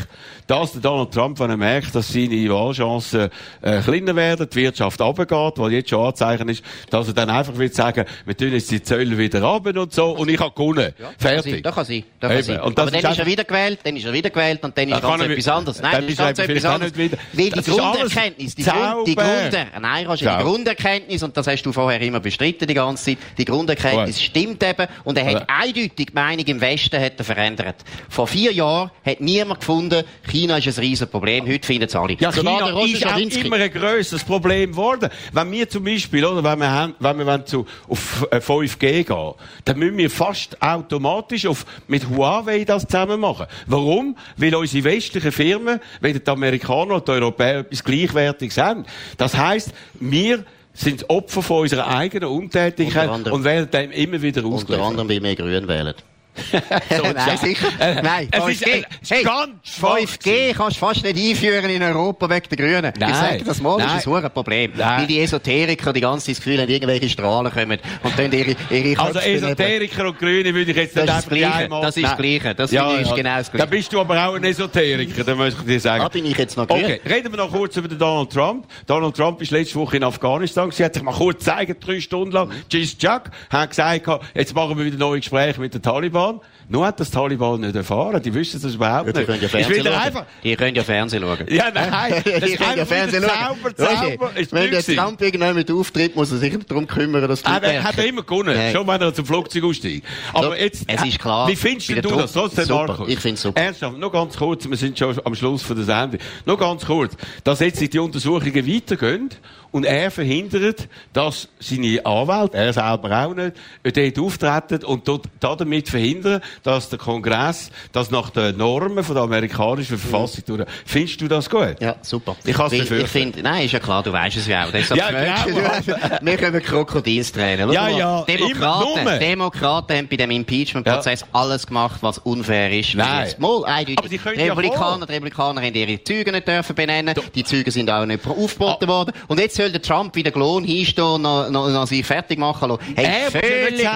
dass 0.47 0.73
der 0.73 0.81
Donald 0.81 1.13
Trump, 1.13 1.39
wenn 1.39 1.49
er 1.49 1.55
merkt, 1.57 1.95
dass 1.95 2.11
seine 2.11 2.49
Wahlchancen 2.49 3.29
äh, 3.61 3.79
kleiner 3.81 4.15
werden, 4.15 4.49
die 4.51 4.55
Wirtschaft 4.57 4.99
runtergeht, 4.99 5.53
weil 5.57 5.71
jetzt 5.71 5.89
schon 5.89 6.05
Anzeichen 6.05 6.49
ist, 6.49 6.61
dass 6.89 7.07
er 7.07 7.13
dann 7.13 7.29
einfach 7.29 7.57
will 7.57 7.71
sagen, 7.71 8.05
wir 8.25 8.35
tun 8.35 8.51
jetzt 8.51 8.69
die 8.69 8.83
Zölle 8.83 9.17
wieder 9.17 9.41
runter 9.41 9.79
und 9.81 9.93
so, 9.93 10.11
und 10.11 10.29
ich 10.29 10.39
habe 10.39 10.51
gewonnen. 10.53 10.93
Fertig. 11.17 11.63
Das 11.63 11.73
kann 11.73 11.85
sein. 11.85 12.03
Das 12.19 12.31
kann 12.31 12.43
sein. 12.43 12.59
Und 12.61 12.77
das 12.77 12.87
Aber 12.87 13.01
dann 13.01 13.11
ist 13.11 13.19
er 13.19 13.25
wieder 13.25 13.43
gewählt, 13.45 13.79
dann 13.83 13.95
ist 13.95 14.05
er 14.05 14.13
wieder 14.13 14.29
gewählt 14.29 14.63
und 14.63 14.77
dann 14.77 14.89
ist 14.89 15.01
ganz 15.01 15.23
etwas 15.23 15.47
anderes. 15.47 15.81
Nein, 15.81 15.91
dann 15.93 16.01
das 16.01 16.11
ist 16.11 16.17
ganz 16.17 16.39
etwas 16.39 16.65
anderes. 16.65 16.97
Weil 16.97 17.09
die 17.33 17.49
Grunderkenntnis, 17.61 18.55
die, 18.55 18.63
Grund, 18.63 19.07
die. 19.07 19.15
Grund, 19.15 19.57
nein, 19.81 20.05
Roger, 20.05 20.37
die 20.37 20.43
Grunderkenntnis, 20.43 21.23
und 21.23 21.37
das 21.37 21.47
hast 21.47 21.63
du 21.63 21.71
vorher 21.71 22.01
immer 22.01 22.19
bestritten 22.19 22.67
die 22.67 22.73
ganze 22.73 23.05
Zeit, 23.05 23.17
die 23.37 23.45
Grunderkenntnis 23.45 24.21
stimmt 24.21 24.61
eben 24.63 24.87
und 25.05 25.17
er 25.17 25.25
hat 25.25 25.33
Ja. 25.33 25.45
eindeutig 25.47 25.91
die 25.97 26.13
Meinung 26.41 26.55
im 26.55 26.61
Westen 26.61 26.99
hat 26.99 27.13
er 27.17 27.25
verändert. 27.25 27.75
Vor 28.09 28.27
vier 28.27 28.51
Jahren 28.51 28.91
hat 29.05 29.21
niemand 29.21 29.59
gefunden, 29.59 30.03
China 30.29 30.57
ist 30.57 30.67
ein 30.67 30.83
riesen 30.83 31.07
Problem, 31.07 31.47
heute 31.47 31.65
finden 31.65 31.85
es 31.85 31.95
alle. 31.95 32.15
Ja, 32.19 32.31
China 32.31 32.69
Roger 32.71 32.93
ist 32.93 33.05
auch 33.05 33.17
immer 33.17 33.57
ein 33.57 33.71
grösseres 33.71 34.23
Problem 34.23 34.71
geworden. 34.71 35.09
Wenn 35.31 35.51
wir 35.51 35.69
zum 35.69 35.83
Beispiel, 35.83 36.25
oder, 36.25 36.43
wenn 36.43 36.59
wir, 36.59 36.71
haben, 36.71 36.95
wenn 36.99 37.17
wir 37.17 37.25
wollen 37.25 37.45
zu, 37.45 37.65
auf 37.87 38.27
äh, 38.31 38.37
5G 38.37 39.03
gehen, 39.03 39.33
dann 39.65 39.79
müssen 39.79 39.97
wir 39.97 40.09
fast 40.09 40.61
automatisch 40.61 41.45
auf, 41.45 41.65
mit 41.87 42.09
Huawei 42.09 42.63
das 42.63 42.87
zusammen 42.87 43.19
machen. 43.19 43.45
Warum? 43.67 44.17
Weil 44.37 44.55
unsere 44.55 44.83
westlichen 44.83 45.31
Firmen, 45.31 45.79
weder 45.99 46.19
die 46.19 46.29
Amerikaner 46.31 46.95
und 46.95 47.07
die 47.07 47.11
Europäer 47.11 47.59
etwas 47.59 47.83
Gleichwertiges 47.83 48.57
haben. 48.57 48.85
Das 49.17 49.37
heisst, 49.37 49.71
wir 49.99 50.43
sind 50.73 51.09
Opfer 51.09 51.41
von 51.41 51.61
unserer 51.61 51.87
eigenen 51.87 52.29
Untätigkeit 52.29 53.03
Unter 53.03 53.13
anderem. 53.13 53.35
und 53.35 53.43
werden 53.43 53.69
dem 53.71 53.91
immer 53.91 54.21
wieder 54.21 54.43
Unter 54.43 54.55
ausgeliefert. 54.55 54.87
anderem, 54.87 55.09
weil 55.09 55.21
wir 55.21 55.35
Grün 55.35 55.67
wählen. 55.67 55.93
so 56.51 57.03
Nein, 57.13 57.37
sicher. 57.37 57.67
Nein, 58.01 58.29
es 58.31 58.39
5G. 58.43 58.51
ist, 58.51 58.67
äh, 58.67 58.83
hey, 59.09 59.23
ganz 59.23 59.51
5G 59.81 60.53
kannst 60.53 60.77
du 60.77 60.79
fast 60.79 61.03
nicht 61.03 61.17
einführen 61.17 61.69
in 61.69 61.83
Europa 61.83 62.29
wegen 62.29 62.47
der 62.49 62.57
Grünen. 62.57 62.93
Nein. 62.97 63.09
Ich 63.09 63.15
sage 63.15 63.43
das 63.43 63.61
mal, 63.61 63.77
das 63.77 63.97
ist 63.97 64.07
Nein. 64.07 64.25
ein 64.25 64.31
Problem. 64.31 64.71
Nein. 64.75 64.99
Weil 65.01 65.07
die 65.07 65.19
Esoteriker 65.21 65.91
die 65.93 66.01
ganze 66.01 66.25
Zeit 66.27 66.37
das 66.37 66.43
Gefühl 66.43 66.61
haben, 66.61 66.69
irgendwelche 66.69 67.09
Strahlen 67.09 67.51
kommen 67.51 67.79
und 68.03 68.17
dann 68.19 68.31
ihre, 68.31 68.55
ihre 68.69 68.99
Also 69.01 69.13
Köpfe. 69.19 69.29
Esoteriker 69.29 70.07
und 70.07 70.19
Grüne 70.19 70.53
würde 70.53 70.71
ich 70.71 70.77
jetzt 70.77 70.95
nicht 70.95 71.09
einfach 71.09 71.29
Gleiche. 71.29 71.67
Das 71.69 71.97
ist 71.97 72.03
das 72.03 72.11
Nein. 72.11 72.17
Gleiche. 72.39 72.55
Das 72.55 72.71
ich 72.71 72.79
ist 72.79 73.15
genau 73.15 73.37
das 73.37 73.51
Da 73.51 73.57
Gleiche. 73.57 73.69
bist 73.69 73.93
du 73.93 73.99
aber 73.99 74.27
auch 74.27 74.35
ein 74.35 74.43
Esoteriker, 74.43 75.23
da 75.23 75.35
möchte 75.35 75.59
ich 75.61 75.67
dir 75.67 75.79
sagen. 75.79 76.03
Da 76.03 76.09
bin 76.09 76.25
ich 76.25 76.37
jetzt 76.37 76.55
noch 76.57 76.67
grün. 76.67 76.83
Okay, 76.83 77.01
reden 77.07 77.31
wir 77.31 77.37
noch 77.37 77.51
kurz 77.51 77.75
über 77.77 77.87
den 77.87 77.99
Donald 77.99 78.31
Trump. 78.31 78.65
Donald 78.87 79.15
Trump 79.15 79.41
ist 79.41 79.51
letzte 79.51 79.75
Woche 79.75 79.97
in 79.97 80.03
Afghanistan. 80.03 80.71
Sie 80.71 80.83
hat 80.83 80.93
sich 80.93 81.03
mal 81.03 81.13
kurz 81.13 81.39
gezeigt, 81.39 81.85
drei 81.85 81.99
Stunden 81.99 82.31
lang. 82.31 82.51
Jis 82.69 82.95
Jack 82.99 83.31
hat 83.49 83.69
gesagt, 83.71 84.07
jetzt 84.33 84.55
machen 84.55 84.77
wir 84.77 84.85
wieder 84.85 84.97
neue 84.97 85.19
Gespräche 85.19 85.59
mit 85.59 85.73
den 85.73 85.81
Taliban. 85.81 86.20
Nur 86.69 86.85
hat 86.85 86.97
das 87.01 87.11
Taliban 87.11 87.59
nicht 87.59 87.75
erfahren. 87.75 88.21
Die 88.23 88.33
wissen 88.33 88.61
das 88.61 88.75
überhaupt 88.75 89.07
Ja, 89.07 89.11
die 89.13 89.19
nicht. 89.19 89.27
können 89.27 89.61
ja 89.61 89.69
wieder 89.69 89.91
schauen. 89.91 90.01
einfach. 90.01 90.25
Die 90.41 90.55
können 90.55 90.75
ja 90.75 90.83
Fernsehen 90.83 91.21
schauen. 91.23 91.45
Ja, 91.49 91.65
nein. 91.73 92.13
Das 92.23 92.33
Die 92.49 92.55
können 92.55 92.59
ja 92.59 92.67
einfach 92.69 92.87
Fernsehen 92.87 93.23
schauen. 93.23 93.57
Zauber, 93.75 93.75
Zauber. 93.75 94.25
Roger, 94.27 94.37
Ist 94.39 94.53
Wenn 94.53 94.71
der. 94.71 94.81
Trump 94.83 95.21
irgendwann 95.21 95.55
mit 95.55 95.69
auftritt, 95.69 96.15
muss 96.15 96.31
er 96.31 96.37
sich 96.37 96.57
darum 96.65 96.87
kümmern, 96.87 97.27
dass 97.27 97.41
die 97.41 97.47
Ah, 97.47 97.55
Leute 97.55 97.73
er 97.73 97.83
hat 97.83 97.97
er 97.97 98.05
immer 98.05 98.23
gewonnen. 98.23 98.55
Nein. 98.55 98.73
Schon 98.73 98.87
wenn 98.87 99.01
er 99.01 99.13
zum 99.13 99.25
Flugzeug 99.25 99.63
aussteigt. 99.65 100.05
Aber 100.33 100.47
So, 100.47 100.53
jetzt, 100.53 100.83
es 100.87 101.03
ist 101.05 101.19
klar, 101.19 101.47
Wie 101.49 101.55
findest 101.57 101.89
du 101.89 101.95
das? 101.95 102.03
Truppe- 102.03 102.29
Trotzdem, 102.31 102.65
super. 102.65 102.87
Markus. 102.87 103.09
Ich 103.09 103.19
find's 103.19 103.41
super. 103.41 103.59
Ernsthaft, 103.61 103.97
nur 103.97 104.11
ganz 104.11 104.37
kurz, 104.37 104.69
wir 104.69 104.77
sind 104.77 104.97
schon 104.97 105.19
am 105.25 105.35
Schluss 105.35 105.63
von 105.63 105.75
der 105.75 105.85
Sendung. 105.85 106.19
Nur 106.45 106.57
ganz 106.57 106.85
kurz, 106.85 107.17
dass 107.43 107.59
jetzt 107.59 107.81
die 107.81 107.99
Untersuchungen 107.99 108.65
weitergehen 108.67 109.29
und 109.71 109.85
er 109.85 110.11
verhindert, 110.11 110.87
dass 111.13 111.47
seine 111.59 112.05
Anwälte, 112.05 112.57
er 112.57 112.73
selber 112.73 113.25
auch 113.25 113.33
nicht, 113.33 113.55
dort 113.83 114.19
auftreten 114.19 114.85
und 114.85 115.07
dort, 115.07 115.25
damit 115.39 115.89
verhindern, 115.89 116.41
dass 116.63 116.89
der 116.89 116.99
Kongress 116.99 117.71
das 117.91 118.11
nach 118.11 118.29
den 118.29 118.57
Normen 118.57 119.03
von 119.03 119.15
der 119.15 119.23
amerikanischen 119.23 119.97
Verfassung 119.97 120.43
durch. 120.45 120.65
Findest 120.85 121.21
du 121.21 121.27
das 121.27 121.49
gut? 121.49 121.75
Ja, 121.79 121.95
super. 122.01 122.35
Ich 122.43 122.57
Weil 122.57 122.69
befürchten. 122.69 123.05
Ich 123.05 123.11
finde, 123.11 123.41
nein, 123.41 123.65
ist 123.65 123.71
ja 123.71 123.79
klar, 123.79 124.03
du 124.03 124.11
weißt 124.11 124.37
es 124.37 124.47
ja 124.47 124.65
auch. 124.65 124.71
Deshalb 124.71 124.99
Ja, 124.99 125.09
genau. 125.45 126.17
Wir 126.21 126.37
können 126.37 126.61
Krokodilstränen. 126.61 127.67
Schau 127.67 127.73
Ja, 127.73 127.87
ja, 127.89 128.21
Demokraten. 128.23 129.19
Demokraten 129.19 129.97
haben 129.97 130.07
bei 130.07 130.17
dem 130.17 130.31
Impeachment-Prozess 130.31 131.25
alles 131.31 131.65
gemacht, 131.65 131.99
was 132.01 132.17
unfair 132.19 132.71
ist. 132.71 132.95
Nein. 132.95 133.33
Mal, 133.37 133.65
eindeutig. 133.65 133.99
Aber 133.99 134.09
die 134.35 134.39
ja 134.39 134.53
Republikaner, 134.53 135.05
die 135.05 135.13
Republikaner 135.13 135.61
haben 135.61 135.73
ihre 135.73 136.03
Züge 136.03 136.31
nicht 136.31 136.47
dürfen 136.47 136.75
benennen. 136.75 137.15
Die 137.33 137.43
Züge 137.43 137.71
sind 137.71 137.89
auch 137.89 138.05
nicht 138.05 138.25
aufgeboten 138.27 138.87
worden. 138.87 139.13
Und 139.27 139.39
jetzt 139.39 139.60
soll 139.61 139.71
der 139.71 139.81
Trump 139.81 140.15
wieder 140.15 140.31
Lohn 140.31 140.63
hinstehen 140.63 141.05
und 141.05 141.21
noch, 141.21 141.49
noch, 141.49 141.69
noch 141.69 141.87
sich 141.87 142.05
fertig 142.05 142.39
machen 142.39 142.69
lassen. 142.69 142.81
Hey, 142.95 143.07
nicht 143.07 143.31
völlig, 143.31 143.87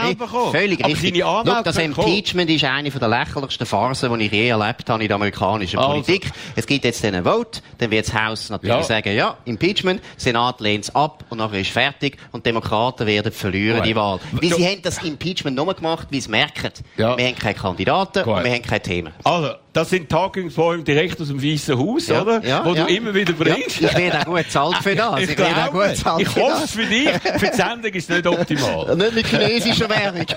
völlig 0.51 0.79
Aber 0.83 0.93
richtig. 0.93 1.17
Schau, 1.21 1.43
das. 1.63 1.77
Impeachment 1.77 2.49
ist 2.49 2.63
eine 2.63 2.89
der 2.89 3.07
lächerlichsten 3.07 3.65
Phasen, 3.65 4.17
die 4.19 4.25
ich 4.25 4.31
je 4.31 4.47
erlebt 4.49 4.89
habe 4.89 5.01
in 5.03 5.07
der 5.07 5.15
amerikanischen 5.15 5.77
Also. 5.79 5.89
Politik. 5.91 6.31
Es 6.55 6.65
gibt 6.65 6.85
jetzt 6.85 7.03
einen 7.05 7.23
Vote, 7.23 7.61
dann 7.77 7.91
wird 7.91 8.07
das 8.07 8.13
Haus 8.13 8.49
natürlich 8.49 8.75
Ja. 8.75 8.83
sagen, 8.83 9.15
ja, 9.15 9.37
Impeachment, 9.45 10.01
Senat 10.17 10.59
lehnt 10.61 10.85
es 10.85 10.95
ab 10.95 11.23
und 11.29 11.37
nachher 11.39 11.59
ist 11.59 11.71
fertig 11.71 12.17
und 12.31 12.45
die 12.45 12.49
Demokraten 12.49 13.07
werden 13.07 13.31
verlieren 13.31 13.77
Gut. 13.77 13.85
die 13.87 13.95
Wahl. 13.95 14.19
Weil 14.31 14.53
sie 14.53 14.65
haben 14.65 14.81
das 14.81 15.01
Impeachment 15.03 15.55
nur 15.55 15.73
gemacht, 15.73 16.07
weil 16.11 16.21
sie 16.21 16.29
merken, 16.29 16.71
Ja. 16.97 17.17
wir 17.17 17.25
haben 17.27 17.35
keine 17.35 17.55
Kandidaten 17.55 18.23
Gut. 18.23 18.37
und 18.37 18.43
wir 18.43 18.51
haben 18.53 18.61
keine 18.61 18.81
Themen. 18.81 19.13
Also, 19.23 19.51
das 19.75 19.89
sind 19.89 20.09
Talking 20.09 20.51
Points 20.51 20.85
direkt 20.85 21.19
aus 21.21 21.27
dem 21.27 21.41
Weißen 21.43 21.77
Haus, 21.77 22.07
Ja, 22.07 22.21
oder? 22.21 22.43
ja, 22.45 22.65
Wo 22.65 22.73
ja. 22.73 22.85
du 22.85 22.93
immer 22.93 23.13
wieder 23.13 23.33
bringst. 23.33 23.81
Ja, 23.81 23.89
ich 23.89 23.97
werde 23.97 24.19
auch 24.21 24.25
gut 24.25 24.35
bezahlt 24.37 24.77
für 24.77 24.95
das. 24.95 25.19
Ich, 25.21 25.29
Ich, 25.29 25.35
glaube, 25.35 25.69
gut 25.71 25.81
bezahlt 25.89 26.21
ich 26.21 26.35
hoffe 26.35 26.63
es 26.63 26.71
für 26.71 26.85
dich. 26.85 27.09
Für 27.37 27.47
die 27.49 27.55
Sendung 27.55 27.91
ist 27.91 28.09
es 28.09 28.15
nicht 28.15 28.25
optimal. 28.27 28.95
Nicht 28.95 29.13
mit 29.15 29.27
chinesischer 29.27 29.89
Währung. 29.89 30.25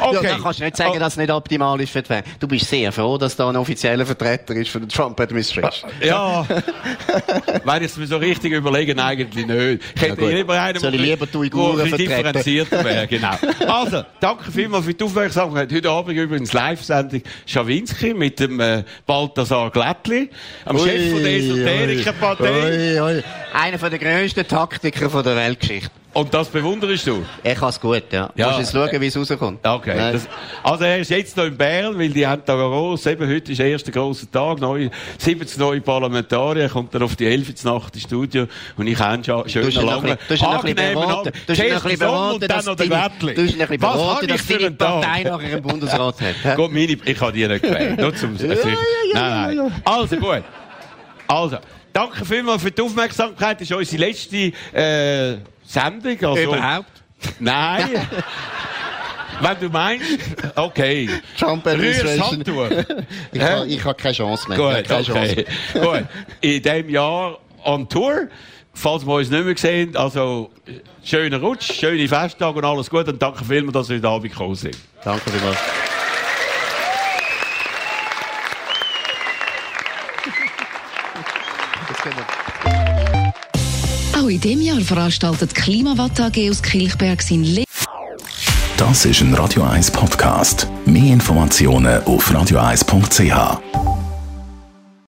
Okay. 0.00 0.14
Ja, 0.24 0.30
dann 0.32 0.42
kannst 0.42 0.60
du 0.60 0.64
nicht 0.64 0.76
sagen, 0.76 0.92
Oh. 0.96 0.98
dass 0.98 1.12
es 1.14 1.16
nicht 1.18 1.30
optimal 1.30 1.80
ist 1.80 1.90
für 1.90 2.02
die 2.02 2.08
Währung. 2.08 2.24
Du 2.40 2.48
bist 2.48 2.68
sehr 2.68 2.90
froh, 2.92 3.18
dass 3.18 3.36
da 3.36 3.48
ein 3.48 3.56
offizieller 3.56 4.06
Vertreter 4.06 4.54
ist 4.54 4.70
für 4.70 4.80
die 4.80 4.86
Trump-Administration. 4.88 5.90
Ja. 6.02 6.46
Wenn 7.64 7.82
ich 7.82 7.90
es 7.90 7.96
mir 7.96 8.06
so 8.06 8.16
richtig 8.16 8.52
überlege, 8.52 8.96
eigentlich 9.02 9.46
nicht. 9.46 9.82
Ich 9.94 10.02
hätte 10.02 10.16
gut. 10.16 10.30
lieber 10.32 10.60
einen, 10.60 10.78
Soll 10.80 10.94
ich 10.94 11.00
lieber 11.00 11.26
die 11.26 11.36
Uiguren 11.36 11.88
der 11.88 11.98
differenzierter 11.98 12.84
wäre. 12.84 13.06
Genau. 13.06 13.32
Also, 13.66 14.02
danke 14.20 14.50
vielmals 14.50 14.84
für 14.86 14.94
die 14.94 15.04
Aufmerksamkeit. 15.04 15.72
Heute 15.72 15.90
Abend 15.90 16.16
übrigens 16.16 16.52
Live-Sendung 16.52 17.22
Schawinski 17.46 18.14
mit 18.14 18.40
dem 18.40 18.47
äh, 18.60 18.84
Balthasar 19.06 19.70
Glättli, 19.70 20.30
am 20.64 20.78
Chef 20.78 21.10
von 21.10 21.22
der 21.22 21.36
Esoterikerpartei. 21.36 23.00
Ui, 23.00 23.00
ui. 23.00 23.22
Einer 23.52 23.78
von 23.78 23.90
der 23.90 23.98
grössten 23.98 24.46
Taktiker 24.46 25.10
von 25.10 25.22
der 25.22 25.36
Weltgeschichte. 25.36 25.90
Und 26.14 26.32
das 26.34 26.48
bewunderst 26.48 27.06
du? 27.06 27.24
Er 27.44 27.54
kann 27.54 27.68
es 27.68 27.78
gut, 27.78 28.02
ja. 28.10 28.30
Ja. 28.34 28.46
Musst 28.48 28.58
jetzt 28.60 28.72
schauen, 28.72 29.00
wie 29.00 29.06
es 29.06 29.16
rauskommt. 29.16 29.64
Okay. 29.64 30.12
Das, 30.12 30.26
also 30.64 30.84
er 30.84 30.98
ist 30.98 31.10
jetzt 31.10 31.36
noch 31.36 31.44
in 31.44 31.56
Bern, 31.56 31.96
weil 31.98 32.08
die 32.08 32.26
haben 32.26 32.42
da 32.44 32.54
gross, 32.54 33.06
eben 33.06 33.28
heute 33.28 33.52
ist 33.52 33.58
der 33.58 33.66
erste 33.68 33.92
grosse 33.92 34.28
Tag, 34.30 34.58
neue, 34.58 34.90
70 35.18 35.58
neue 35.58 35.80
Parlamentarier, 35.80 36.68
kommt 36.70 36.94
dann 36.94 37.02
auf 37.02 37.14
die 37.14 37.26
11 37.26 37.62
Nacht 37.64 37.94
ins 37.94 38.04
Studio 38.04 38.46
und 38.76 38.86
ich 38.86 38.98
habe 38.98 39.22
schon 39.22 39.48
schön 39.48 39.70
lange, 39.70 40.16
du 40.28 40.34
hast 40.34 40.42
noch 40.42 40.64
ein 40.64 40.74
bisschen 40.74 40.94
beraten. 40.94 41.32
Du 41.46 41.52
hast 41.52 41.58
noch 41.58 41.66
ein 41.66 41.82
bisschen 41.82 41.98
beraten, 41.98 42.40
dass 42.48 42.64
deine- 42.64 42.76
beraten, 42.86 43.28
ich 44.24 44.30
dass 44.32 44.40
für 44.40 44.58
deine? 44.58 44.70
Partei 44.72 45.22
nachher 45.24 45.52
einen 45.52 45.62
Bundesrat 45.62 46.16
hat. 46.20 46.56
Gut, 46.56 46.72
meine, 46.72 46.96
ich 47.04 47.20
habe 47.20 47.32
die 47.32 47.46
nicht 47.46 47.62
gewählt. 47.62 47.98
Nur 48.00 48.14
zum, 48.16 48.34
ja, 48.36 48.46
nein, 49.14 49.56
nein. 49.56 49.72
Also, 49.84 50.16
gut. 50.16 50.42
Also, 51.28 51.58
danke 51.92 52.24
vielmals 52.24 52.62
für 52.62 52.70
die 52.70 52.80
Aufmerksamkeit. 52.82 53.60
Das 53.60 53.70
ist 53.70 53.76
unsere 53.76 54.04
letzte, 54.06 54.52
äh, 54.72 55.36
Sendung. 55.68 56.16
Also, 56.24 56.42
Überhaupt? 56.42 57.02
Nein. 57.38 57.90
Wenn 59.40 59.60
du 59.60 59.68
meinst, 59.68 60.18
okay. 60.56 61.08
Trump 61.38 61.64
Administration. 61.66 62.42
Ich 63.32 63.40
habe 63.40 63.66
ich 63.66 63.84
habe 63.84 63.94
keine 63.94 64.14
Chance 64.14 64.48
mehr. 64.48 64.58
Gut, 64.58 64.88
keine 64.88 65.04
Chance 65.04 65.10
okay. 65.10 65.46
Gut. 65.74 66.04
In 66.40 66.62
diesem 66.62 66.88
Jahr 66.88 67.38
on 67.64 67.88
Tour. 67.88 68.28
Falls 68.74 69.04
wir 69.04 69.14
uns 69.14 69.28
nicht 69.28 69.44
mehr 69.44 69.56
sehen, 69.56 69.96
also 69.96 70.50
schönen 71.02 71.40
Rutsch, 71.40 71.72
schöne 71.72 72.06
Festtage 72.06 72.58
und 72.58 72.64
alles 72.64 72.88
Gute 72.88 73.10
und 73.10 73.20
danke 73.20 73.44
vielmals, 73.44 73.72
dass 73.72 73.86
Sie 73.88 73.96
heute 73.96 74.08
Abend 74.08 74.30
gekommen 74.30 74.54
sind. 74.54 74.76
Danke 75.02 75.30
vielmals. 75.30 75.58
In 84.28 84.40
diesem 84.40 84.60
Jahr 84.60 84.80
veranstaltet 84.82 85.54
Klimawatt 85.54 86.20
AG 86.20 86.50
aus 86.50 86.60
Kilchberg 86.62 87.22
sein 87.22 87.44
Le 87.44 87.64
Das 88.76 89.06
ist 89.06 89.22
ein 89.22 89.32
Radio 89.32 89.62
1 89.62 89.90
Podcast. 89.90 90.68
Mehr 90.84 91.14
Informationen 91.14 92.02
auf 92.04 92.30
radio1.ch. 92.30 93.87